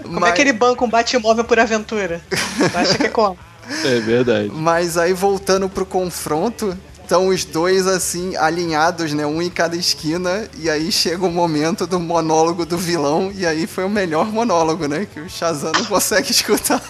[0.03, 2.20] Como é que ele banca um Batmóvel por aventura?
[2.28, 3.38] Tu acha que é como?
[3.85, 4.51] É verdade.
[4.53, 10.49] Mas aí voltando pro confronto, estão os dois assim alinhados, né, um em cada esquina,
[10.59, 14.87] e aí chega o momento do monólogo do vilão, e aí foi o melhor monólogo,
[14.89, 16.83] né, que o Shazam não consegue escutar.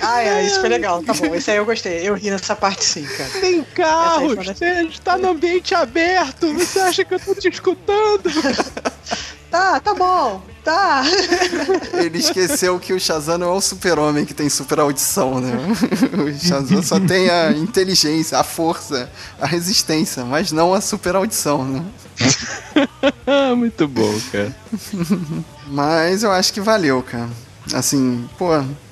[0.00, 1.34] Ah, é, isso foi legal, tá bom.
[1.34, 2.08] Esse aí eu gostei.
[2.08, 3.30] Eu ri nessa parte sim, cara.
[3.40, 8.22] Tem carros, você está no ambiente aberto, você acha que eu tô te escutando?
[9.48, 10.42] Tá, tá bom.
[10.66, 11.04] Tá.
[11.94, 15.52] Ele esqueceu que o Shazam não é o super-homem que tem super audição, né?
[16.18, 19.08] O Shazam só tem a inteligência, a força,
[19.40, 21.84] a resistência, mas não a super audição, né?
[23.56, 24.56] Muito bom, cara.
[25.68, 27.30] Mas eu acho que valeu, cara.
[27.72, 28.48] Assim, pô,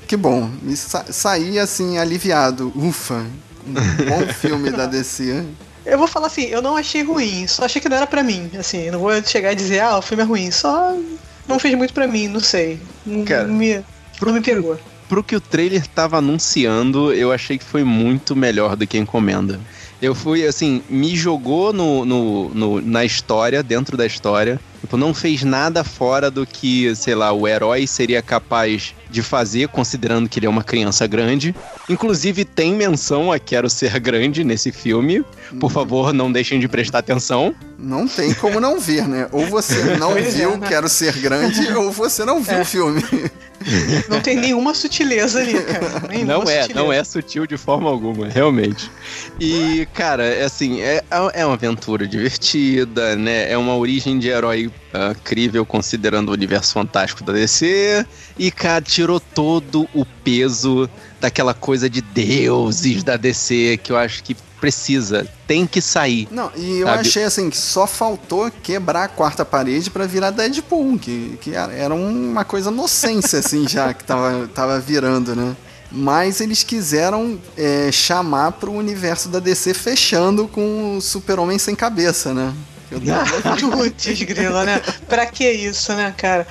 [0.06, 0.48] que bom.
[0.62, 2.72] Me sa saí assim, aliviado.
[2.76, 3.26] Ufa.
[3.66, 5.44] Um bom filme da DC.
[5.84, 8.48] Eu vou falar assim, eu não achei ruim, só achei que não era pra mim.
[8.56, 10.50] Assim, não vou chegar e dizer, ah, o filme é ruim.
[10.52, 10.94] Só
[11.48, 12.80] não fez muito pra mim, não sei.
[13.04, 13.82] Não, Cara, não me,
[14.22, 14.78] não me pegou.
[15.08, 19.60] Pro que o trailer tava anunciando, eu achei que foi muito melhor do que encomenda.
[20.00, 24.58] Eu fui, assim, me jogou no, no, no- na história, dentro da história.
[24.80, 29.68] Tipo, não fez nada fora do que, sei lá, o herói seria capaz de fazer,
[29.68, 31.54] considerando que ele é uma criança grande.
[31.88, 35.24] Inclusive, tem menção a Quero Ser Grande nesse filme.
[35.60, 37.54] Por favor, não deixem de prestar atenção.
[37.78, 39.28] Não tem como não ver, né?
[39.30, 40.66] Ou você não Pois é, viu né?
[40.68, 43.02] Quero Ser Grande, ou você não viu o filme.
[44.10, 46.02] Não tem nenhuma sutileza ali, cara.
[46.10, 46.74] Nenhuma Não é, sutileza.
[46.74, 48.90] não é sutil de forma alguma, realmente.
[49.40, 51.02] E, cara, é assim, é,
[51.32, 53.50] é uma aventura divertida, né?
[53.50, 58.06] É uma origem de herói ah, incrível, considerando o universo fantástico da DC.
[58.38, 60.88] E, cara, tirou todo o peso
[61.20, 66.26] daquela coisa de deuses da DC que eu acho que precisa, tem que sair.
[66.30, 67.00] Não, e eu Sabe?
[67.00, 71.70] achei assim que só faltou quebrar a quarta parede pra virar Deadpool, que, que era,
[71.70, 75.54] era uma coisa inocência, assim, já que tava, tava virando, né?
[75.92, 82.32] Mas eles quiseram é, chamar pro universo da DC fechando com o Super-Homem sem cabeça,
[82.32, 82.54] né?
[83.70, 84.80] Putz, grila, né?
[85.08, 86.46] Pra que isso, né, cara?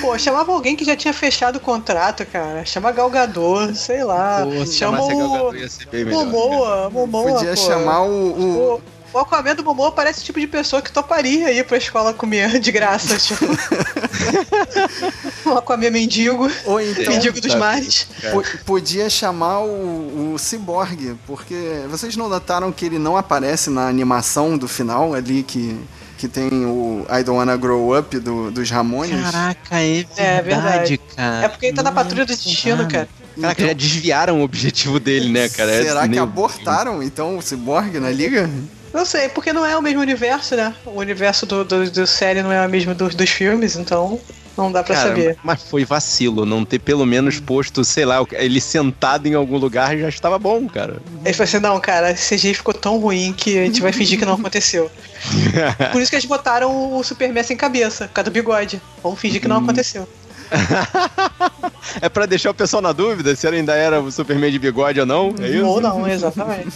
[0.00, 2.64] Pô, chamava alguém que já tinha fechado o contrato, cara.
[2.64, 4.44] Chama Galgador, sei lá.
[4.44, 7.32] Pô, se Chama o Gadot ia ser bem melhor, Momoa, Momoa.
[7.34, 7.56] Podia pô.
[7.56, 8.82] chamar o, o- O,
[9.12, 12.58] o Aquaman do Momoa parece o tipo de pessoa que toparia ir pra escola comer
[12.58, 13.44] de graça, tipo.
[15.46, 17.60] o Aquaman mendigo, Ou então, mendigo dos sabe?
[17.64, 18.06] mares.
[18.30, 23.88] po- podia chamar o, o Cyborg, porque vocês não notaram que ele não aparece na
[23.88, 25.76] animação do final ali que,
[26.18, 29.20] que tem o I Don't Wanna Grow Up do, dos Ramones?
[29.30, 31.00] Caraca, é verdade, É verdade.
[31.16, 31.44] cara.
[31.44, 33.08] É porque ele tá na patrulha do é destino, cara.
[33.40, 35.72] Caraca, já desviaram o objetivo dele, né, cara?
[35.72, 38.48] É Será que meio- abortaram então o Cyborg na liga?
[38.92, 40.74] Não sei, porque não é o mesmo universo, né?
[40.84, 44.20] O universo do, do, do série não é o mesmo dos, dos filmes, então
[44.56, 45.38] não dá pra Cara, saber.
[45.42, 49.96] mas foi vacilo, não ter pelo menos posto, sei lá, ele sentado em algum lugar
[49.96, 51.00] já estava bom, cara.
[51.24, 54.18] Ele falou assim: não, cara, esse CGI ficou tão ruim que a gente vai fingir
[54.18, 54.90] que não aconteceu.
[55.92, 58.80] Por isso que eles botaram o Superman sem cabeça, por causa do bigode.
[59.02, 59.64] Vamos fingir que não Hum.
[59.64, 60.06] aconteceu.
[62.00, 65.00] é pra deixar o pessoal na dúvida se ele ainda era o Superman de bigode
[65.00, 65.66] ou não, é isso?
[65.66, 66.68] Ou não, exatamente.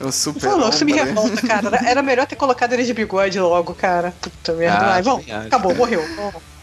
[0.00, 1.76] O Super Falou, isso me revolta, cara.
[1.86, 4.14] Era- melhor ter colocado ele de bigode logo, cara.
[4.20, 4.78] Puta merda.
[4.78, 5.20] Ah, acho.
[5.46, 6.02] Acabou, morreu.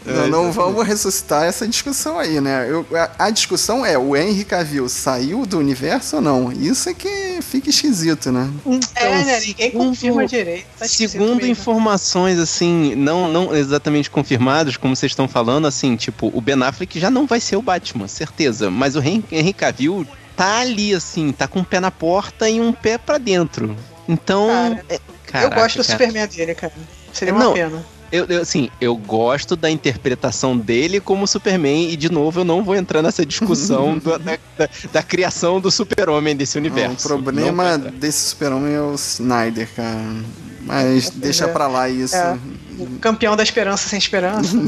[0.06, 2.66] Não, não vamos ressuscitar essa discussão aí, né?
[2.70, 6.52] Eu- a, a discussão é, o Henry Cavill saiu do universo ou não?
[6.52, 8.48] Isso é que fica esquisito, né?
[8.94, 9.40] É, né?
[9.40, 10.66] Ninguém segundo- confirma direito.
[10.78, 11.50] Tá Segundo mesmo.
[11.50, 16.98] informações, assim, não, não exatamente confirmadas, como vocês estão falando, assim, tipo, o Ben Affleck
[17.00, 18.70] já não vai ser o Batman, certeza.
[18.70, 22.60] Mas o Hen- Henry Cavill tá ali, assim, tá com um pé na porta e
[22.60, 23.74] um pé pra dentro.
[24.08, 24.46] Então.
[24.48, 25.00] Cara, é- Eu
[25.50, 25.98] caraca, gosto do cara.
[25.98, 26.72] Superman dele, cara.
[27.12, 27.46] Seria Não.
[27.48, 27.84] uma pena.
[28.12, 32.62] Eu, eu, assim, eu gosto da interpretação dele como Superman, e de novo eu não
[32.62, 37.06] vou entrar nessa discussão do- da, da- da criação do super-homem desse Não, universo.
[37.06, 39.96] o problema Não desse super-homem é o Snyder, cara.
[40.62, 41.48] Mas deixa é.
[41.48, 42.16] pra lá isso.
[42.16, 42.36] É.
[42.78, 44.56] O campeão da esperança sem esperança.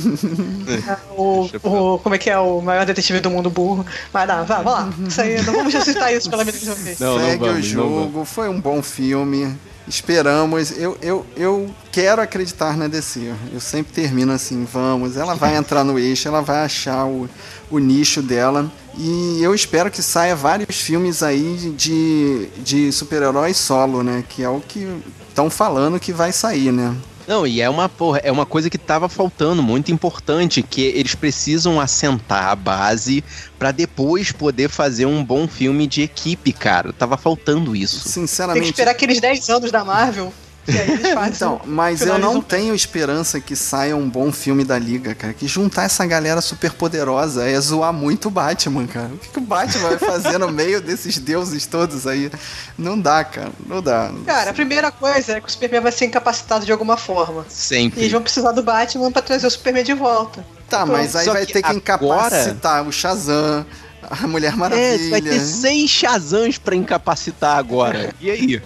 [0.68, 2.39] É, o, Deixa o- como é que é?
[2.39, 3.84] O maior detetive do mundo burro.
[4.12, 5.07] Mas não, vá, vamos lá.
[5.09, 6.99] Isso aí, não vamos ressuscitar isso pela mesma vez.
[7.01, 9.57] Não, não Segue vamos, o não jogo, foi um bom filme.
[9.89, 10.70] Esperamos.
[10.78, 13.32] Eu, eu, eu quero acreditar na DC.
[13.53, 15.16] Eu sempre termino assim, vamos.
[15.16, 17.28] Ela vai entrar no eixo, ela vai achar o,
[17.70, 18.70] o nicho dela.
[18.97, 24.22] E eu espero que saia vários filmes aí de, de super-heróis solo, né?
[24.28, 24.86] Que é o que
[25.28, 26.95] estão falando que vai sair, né?
[27.29, 31.14] Não, e é uma, porra, é uma coisa que tava faltando, muito importante, que eles
[31.14, 33.22] precisam assentar a base
[33.59, 36.91] pra depois poder fazer um bom filme de equipe, cara.
[36.91, 38.03] Tava faltando isso.
[38.03, 38.64] Tem Sinceramente.
[38.64, 40.33] que esperar aqueles 10 anos da Marvel.
[40.68, 41.28] E.
[41.28, 45.32] Então, mas eu não tenho esperança que saia um bom filme da Liga, cara.
[45.32, 49.08] Que juntar essa galera super poderosa é zoar muito o Batman, cara.
[49.08, 52.30] O que, que o Batman vai fazer no meio desses deuses todos aí?
[52.76, 53.50] Não dá, cara.
[53.66, 54.10] Não dá.
[54.26, 57.44] Cara, a primeira coisa é que o Superman vai ser incapacitado de alguma forma.
[57.48, 58.00] E Sempre.
[58.00, 60.44] eles vão precisar do Batman pra trazer o Superman de volta.
[60.68, 61.78] Tá, mas aí Só vai que ter que agora-
[62.26, 63.64] incapacitar o Shazam,
[64.02, 65.06] a Mulher Maravilha.
[65.06, 68.12] É, vai ter seis Shazams pra incapacitar agora.
[68.20, 68.62] E aí?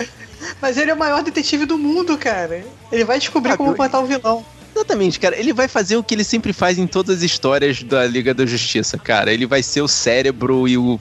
[0.61, 2.65] Mas ele é o maior detetive do mundo, cara.
[2.91, 4.45] Ele vai descobrir Ah, como eu- matar o vilão.
[4.75, 5.37] Exatamente, cara.
[5.37, 8.47] Ele vai fazer o que ele sempre faz em todas as histórias da Liga da
[8.47, 9.31] Justiça, cara.
[9.31, 10.99] Ele vai ser o cérebro e o.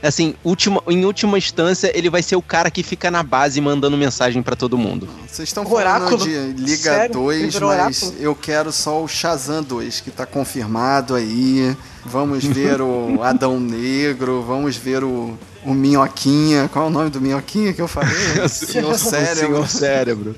[0.00, 3.96] Assim, última, em última instância, ele vai ser o cara que fica na base mandando
[3.96, 5.08] mensagem para todo mundo.
[5.26, 6.18] Vocês estão falando Oráculo?
[6.24, 6.30] de
[6.62, 7.12] Liga Sério?
[7.14, 8.22] 2, Ele virou mas oráculo?
[8.22, 11.76] eu quero só o Shazam 2, que tá confirmado aí.
[12.04, 16.68] Vamos ver o Adão Negro, vamos ver o, o Minhoquinha.
[16.72, 18.10] Qual é o nome do Minhoquinha que eu falei?
[18.48, 19.36] Senhor Cérebro.
[19.36, 20.36] Senhor cérebro.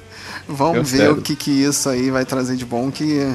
[0.48, 1.20] Vamos Meu ver cérebro.
[1.20, 2.90] o que, que isso aí vai trazer de bom.
[2.90, 3.26] Que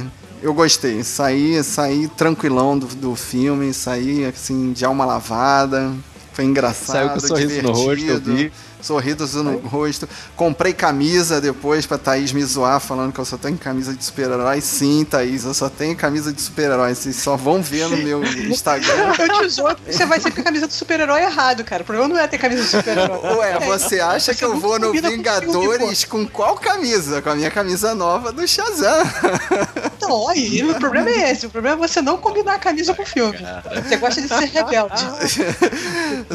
[0.42, 1.04] eu gostei.
[1.04, 5.94] Saí, saí tranquilão do, do filme, saí assim, de alma lavada.
[6.34, 6.92] Foi engraçado.
[6.92, 8.52] Saiu com um sorriso no rosto, eu vi.
[8.82, 10.08] Sorrisos no rosto.
[10.36, 14.62] Comprei camisa depois pra Thaís me zoar, falando que eu só tenho camisa de super-herói.
[14.62, 16.94] Sim, Thaís, eu só tenho camisa de super-herói.
[16.94, 18.88] Vocês só vão ver no meu Instagram.
[19.18, 21.82] Eu te zoo, você vai sempre com a camisa do super-herói errado, cara.
[21.84, 23.36] O problema não é ter camisa do super-herói.
[23.38, 27.22] Ué, É, você acha que eu vou no Vingadores com qual camisa?
[27.22, 29.04] Com a minha camisa nova do Shazam.
[30.08, 31.45] Então, aí, o problema é esse.
[31.45, 33.38] O problema é você não combinar a camisa com o filme.
[33.84, 35.05] Você gosta de ser rebelde.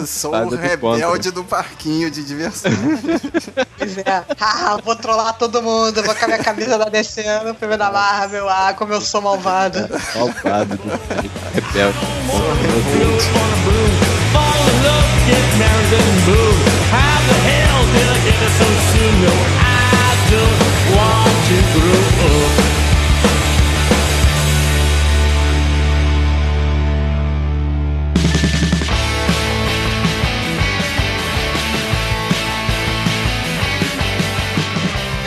[0.07, 2.71] Sou o do rebelde do parquinho de diversão.
[3.79, 4.23] Pois é.
[4.39, 7.91] Ah, vou trollar todo mundo, vou com a minha camisa da DC no filme da
[7.91, 8.49] Marvel.
[8.49, 9.23] Ah, como eu sou.
[9.23, 9.89] Malvado.
[11.55, 11.99] Rebelde.
[14.33, 16.59] Fall in love, get married and move.
[16.91, 19.15] How the hell did I get it so soon?
[19.23, 20.61] No, I just
[20.97, 22.72] want to grow up.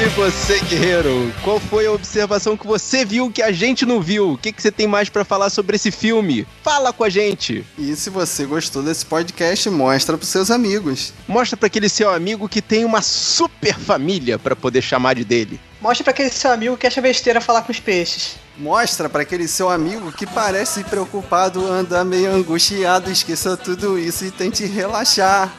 [0.06, 4.34] E você, guerreiro, qual foi a observação que você viu que a gente não viu?
[4.34, 6.46] O que, que você tem mais pra falar sobre esse filme?
[6.62, 7.66] Fala com a gente!
[7.76, 11.12] E se você gostou desse podcast, mostra pros seus amigos.
[11.28, 15.60] Mostra pra aquele seu amigo que tem uma super família pra poder chamar de dele.
[15.82, 18.36] Mostra pra aquele seu amigo que acha besteira falar com os peixes.
[18.60, 24.30] Mostra pra aquele seu amigo que parece preocupado, anda meio angustiado, esqueça tudo isso e
[24.30, 25.52] tente relaxar.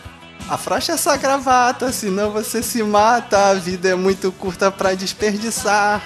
[0.49, 3.51] Afrocha essa gravata, senão você se mata.
[3.51, 6.01] A vida é muito curta pra desperdiçar.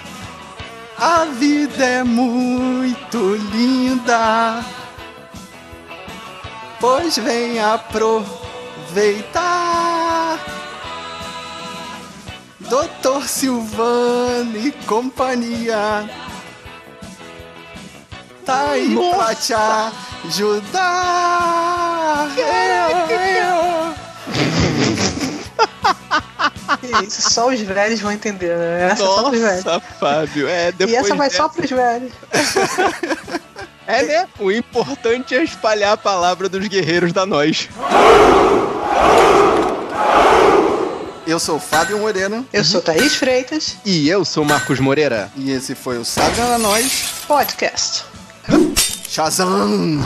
[0.98, 4.64] A vida é muito linda.
[6.80, 8.30] Pois vem aproveitar.
[12.60, 16.08] Doutor Silvano e companhia.
[18.46, 19.52] Tá aí pra te
[20.24, 21.20] ajudar.
[27.06, 28.88] Isso, só os velhos vão entender, né?
[28.92, 29.64] Essa é só os velhos.
[29.64, 30.48] Nossa, Fábio.
[30.48, 32.12] É, depois E essa vai dessa- só pros velhos.
[33.86, 34.28] É, né?
[34.38, 37.68] O importante é espalhar a palavra dos guerreiros da nós.
[41.26, 45.28] Eu sou o Fábio Moreno Eu sou Thaís Freitas, E eu sou Marcos Moreira.
[45.36, 48.04] e esse foi o Sabe na Nós podcast.
[49.08, 50.00] Shazam!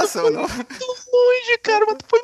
[0.00, 0.42] Dessa ou não?
[0.42, 2.20] longe, cara, mas tu foi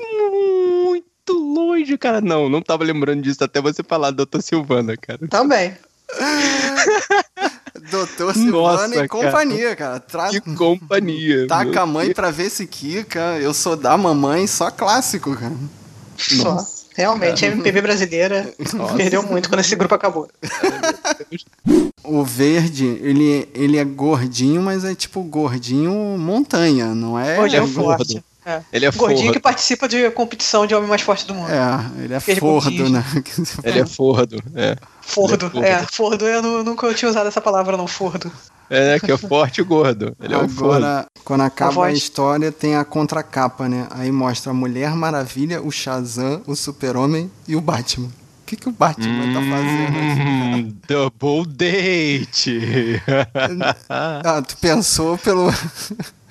[0.85, 2.21] muito longe, cara.
[2.21, 5.27] Não, não tava lembrando disso até você falar, doutor Silvana, cara.
[5.29, 5.77] Também.
[7.91, 9.99] Doutor Silvano Nossa, e companhia, cara.
[9.99, 10.29] Tra...
[10.29, 11.47] Que companhia.
[11.47, 13.39] Taca meu a mãe pra ver se quica.
[13.39, 15.55] Eu sou da mamãe, só clássico, cara.
[16.17, 16.65] Só.
[16.95, 18.53] Realmente, a MPB brasileira
[18.97, 20.29] perdeu muito quando esse grupo acabou.
[22.05, 27.37] O verde, ele, ele é gordinho, mas é tipo gordinho montanha, não é?
[27.37, 28.15] Gordinho é forte.
[28.15, 28.25] gordo.
[28.45, 28.61] É.
[28.73, 29.33] Ele é Gordinho forro.
[29.35, 31.49] que participa de competição de homem mais forte do mundo.
[31.49, 33.05] É, ele é Aquele fordo, né?
[33.63, 34.77] Ele é fordo, é.
[35.01, 35.49] Fordo.
[35.55, 36.27] Ele é É, fordo.
[36.27, 38.33] Eu nu- nunca tinha usado essa palavra, não, fordo.
[38.73, 40.17] É, que é forte e gordo.
[40.19, 40.77] Ele é o fordo.
[40.87, 41.99] Agora, quando acaba a, voz.
[41.99, 43.87] história, tem a contracapa, né?
[43.91, 48.07] Aí mostra a Mulher Maravilha, o Shazam, o Super-Homem e o Batman.
[48.09, 50.21] O que, que o Batman tá fazendo aqui?
[50.23, 53.03] Hum, double date.
[53.89, 55.51] Ah, tu pensou pelo.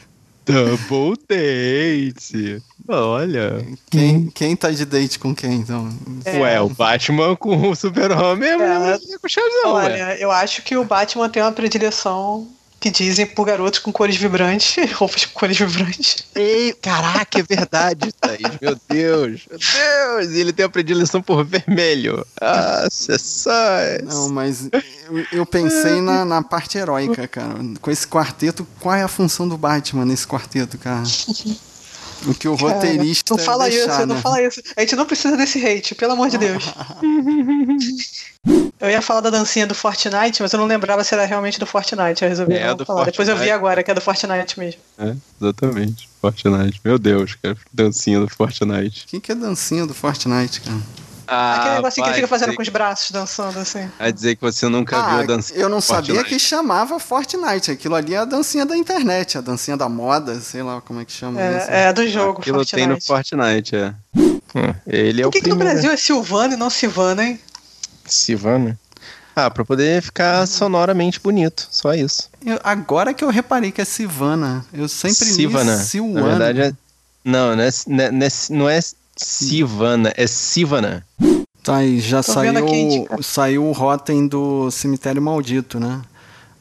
[0.45, 2.61] double date.
[2.87, 3.65] Olha.
[3.89, 5.89] Quem, quem tá de date com quem, então?
[6.25, 6.39] É.
[6.39, 8.97] Ué, o Batman com o super-homem é, É.
[9.19, 9.83] com o Shazam, ué.
[9.85, 12.47] Olha, eu acho que o Batman tem uma predileção
[12.81, 16.25] que dizem por garotos com cores vibrantes, roupas com cores vibrantes.
[16.33, 18.57] Ei, caraca, é verdade, Thaís.
[18.59, 20.31] Meu Deus, meu Deus.
[20.31, 22.25] E ele tem a predileção por vermelho.
[22.41, 22.87] Ah.
[24.03, 27.53] Não, mas eu, eu pensei na, na parte heróica, cara.
[27.79, 31.03] Com esse quarteto, qual é a função do Batman nesse quarteto, cara?
[32.27, 33.33] O que o Cara, roteirista.
[33.35, 34.21] Não fala deixar, isso, não né?
[34.21, 34.61] fala isso.
[34.77, 36.63] A gente não precisa desse hate, pelo amor de Deus.
[38.79, 41.65] Eu ia falar da dancinha do Fortnite, mas eu não lembrava se era realmente do
[41.67, 42.23] Fortnite.
[42.23, 43.05] Eu resolvi É, não do falar.
[43.05, 43.55] Depois eu vi Fortnite.
[43.55, 44.81] agora que é do Fortnite mesmo.
[44.97, 46.09] É, exatamente.
[46.19, 46.81] Fortnite.
[46.83, 47.55] Meu Deus, cara.
[47.71, 49.03] Dancinha do Fortnite.
[49.05, 50.81] O que, que é dancinha do Fortnite, cara?
[51.33, 53.89] Ah, Aquele negocinho que ele fica fazendo com os braços, dançando assim.
[53.97, 56.29] Vai dizer que você nunca viu a dancinha Ah, eu não do sabia Fortnite.
[56.29, 57.71] que chamava Fortnite.
[57.71, 61.05] Aquilo ali é a dancinha da internet, a dancinha da moda, sei lá como é
[61.05, 61.71] que chama isso.
[61.71, 63.71] É, é do jogo, Aquilo tem no Fortnite.
[63.71, 63.93] Fortnite, é.
[64.53, 65.73] Hum, Ele é Por o que, que no primeiro.
[65.79, 67.39] Brasil é Silvana e não Silvana, hein?
[68.05, 68.77] Sivana?
[69.35, 71.67] Ah, pra poder ficar sonoramente bonito.
[71.71, 72.29] Só isso.
[72.45, 74.65] Eu- agora que eu reparei que é Sivana.
[74.73, 75.75] Eu sempre Sivana.
[75.77, 76.21] li Silvana.
[76.21, 76.73] Na verdade é.
[77.23, 78.79] Não, não é, não é, não é
[79.23, 81.05] Sivana, é Sivana.
[81.63, 86.01] Tá aí, já Tô saiu, aqui, saiu o Rotten do Cemitério Maldito, né?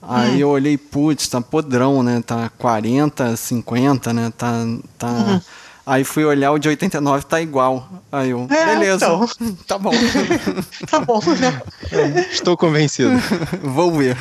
[0.03, 0.39] Aí Hum.
[0.39, 2.23] eu olhei, putz, tá podrão, né?
[2.27, 4.33] Tá 40, 50, né?
[4.37, 4.53] Tá.
[4.99, 5.09] tá...
[5.09, 5.41] Uhum.
[5.87, 7.89] Aí fui olhar o de 89, tá igual.
[8.13, 9.29] Aí eu, É, beleza, então.
[9.67, 9.91] tá bom,
[10.91, 11.63] Tá bom, né?
[12.31, 13.11] Estou convencido.
[13.63, 14.17] vou ver.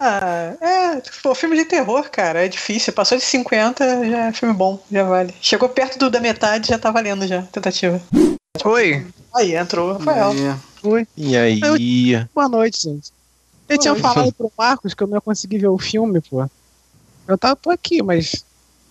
[0.00, 2.92] Ah, é, pô, filme de terror, cara, é difícil.
[2.92, 5.34] Passou de 50, já é filme bom, já vale.
[5.40, 8.00] Chegou perto do, da metade, já tá valendo já, tentativa.
[8.64, 9.06] Oi.
[9.34, 10.32] Aí, entrou, Rafael.
[10.32, 10.86] É.
[10.86, 11.06] Oi.
[11.16, 11.60] E aí?
[12.34, 13.12] Boa noite, gente.
[13.68, 16.46] Eu tinha falado pro Marcos que eu não ia conseguir ver o filme, pô.
[17.26, 18.44] Eu tava, tô aqui, mas.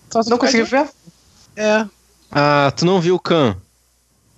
[0.09, 0.89] Só Não conseguiu ver?
[1.55, 1.85] É.
[2.33, 3.55] Ah, tu não viu o Khan?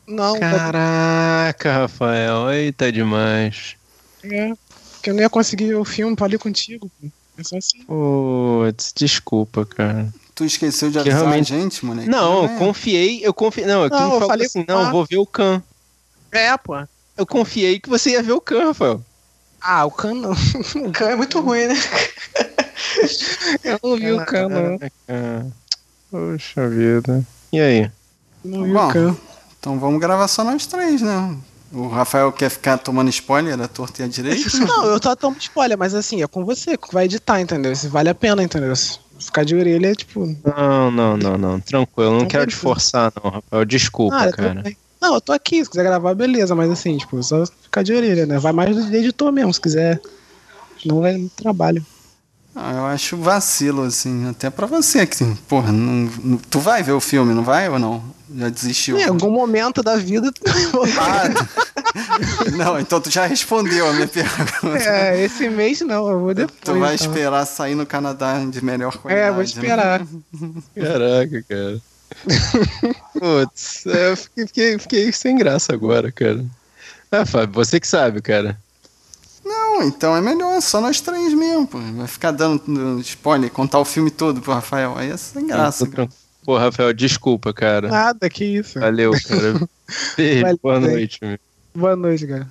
[0.08, 2.52] Não, Caraca, Rafael.
[2.52, 3.76] Eita demais.
[4.24, 4.52] é.
[5.02, 6.90] Que eu não ia conseguir ver o filme, falei contigo.
[7.00, 7.08] pô.
[7.38, 7.84] É só assim.
[7.84, 10.12] Putz, desculpa, cara.
[10.34, 12.10] Tu esqueceu de avisar realmente- a gente, moleque?
[12.10, 12.58] Não, eu é.
[12.58, 13.68] confiei, eu confiei.
[13.68, 15.62] Não, é que Não, eu falei assim, não, eu vou ver o Khan.
[16.32, 16.74] É, pô.
[17.16, 19.02] Eu confiei que você ia ver o Khan, Rafael.
[19.62, 20.32] Ah, o Khan não.
[20.88, 21.76] O Khan é muito ruim, né?
[23.64, 25.54] Eu não vi o Khan, não.
[26.12, 27.26] Poxa vida.
[27.56, 27.92] E aí?
[28.44, 29.16] Não Bom.
[29.60, 31.36] Então vamos gravar só nós três, né?
[31.72, 34.56] O Rafael quer ficar tomando spoiler da torta e a direita?
[34.60, 37.76] Não, eu tô tomando spoiler, mas assim, é com você que vai editar, entendeu?
[37.76, 38.76] Se vale a pena, entendeu?
[38.76, 40.26] Se ficar de orelha, é tipo.
[40.46, 41.60] Não, não, não, não.
[41.60, 43.66] Tranquilo, eu não Então quero te forçar, não, Rafael.
[43.66, 44.64] Desculpa, Ah, cara.
[45.02, 48.26] Não, eu tô aqui, se quiser gravar, beleza, mas assim, tipo, só ficar de orelha,
[48.26, 48.38] né?
[48.38, 50.00] Vai mais do editor mesmo, se quiser.
[50.86, 51.86] Não vai no trabalho.
[52.56, 56.94] Ah, eu acho vacilo, assim, até pra você que, porra, não, não- tu vai ver
[56.94, 58.02] o filme, não vai ou não?
[58.34, 58.98] Já desistiu?
[58.98, 60.32] Em algum momento da vida.
[61.00, 61.24] Ah,
[62.58, 64.78] não, então tu já respondeu a minha pergunta.
[64.84, 66.60] é, esse mês não, eu vou depois.
[66.64, 67.08] tu vai então.
[67.08, 69.28] esperar sair no Canadá de melhor qualidade.
[69.28, 69.44] É, vou né?
[69.46, 70.02] esperar.
[70.76, 71.82] Caraca, cara.
[73.20, 76.44] Putz, eu fiquei, fiquei- fiquei sem graça agora, cara.
[77.12, 78.58] Ah, Fábio, você que sabe, cara.
[79.46, 81.78] Não, então é melhor, só nós três mesmo, pô.
[81.78, 84.98] Vai ficar dando spoiler, contar o filme todo pro Rafael.
[84.98, 85.88] Aí é sem graça.
[86.44, 87.88] Pô, Rafael, desculpa, cara.
[87.88, 88.80] Nada, que isso.
[88.80, 89.54] Valeu, cara.
[90.42, 91.20] Valeu, boa noite.
[91.22, 91.38] meu.
[91.76, 92.48] Boa noite, cara.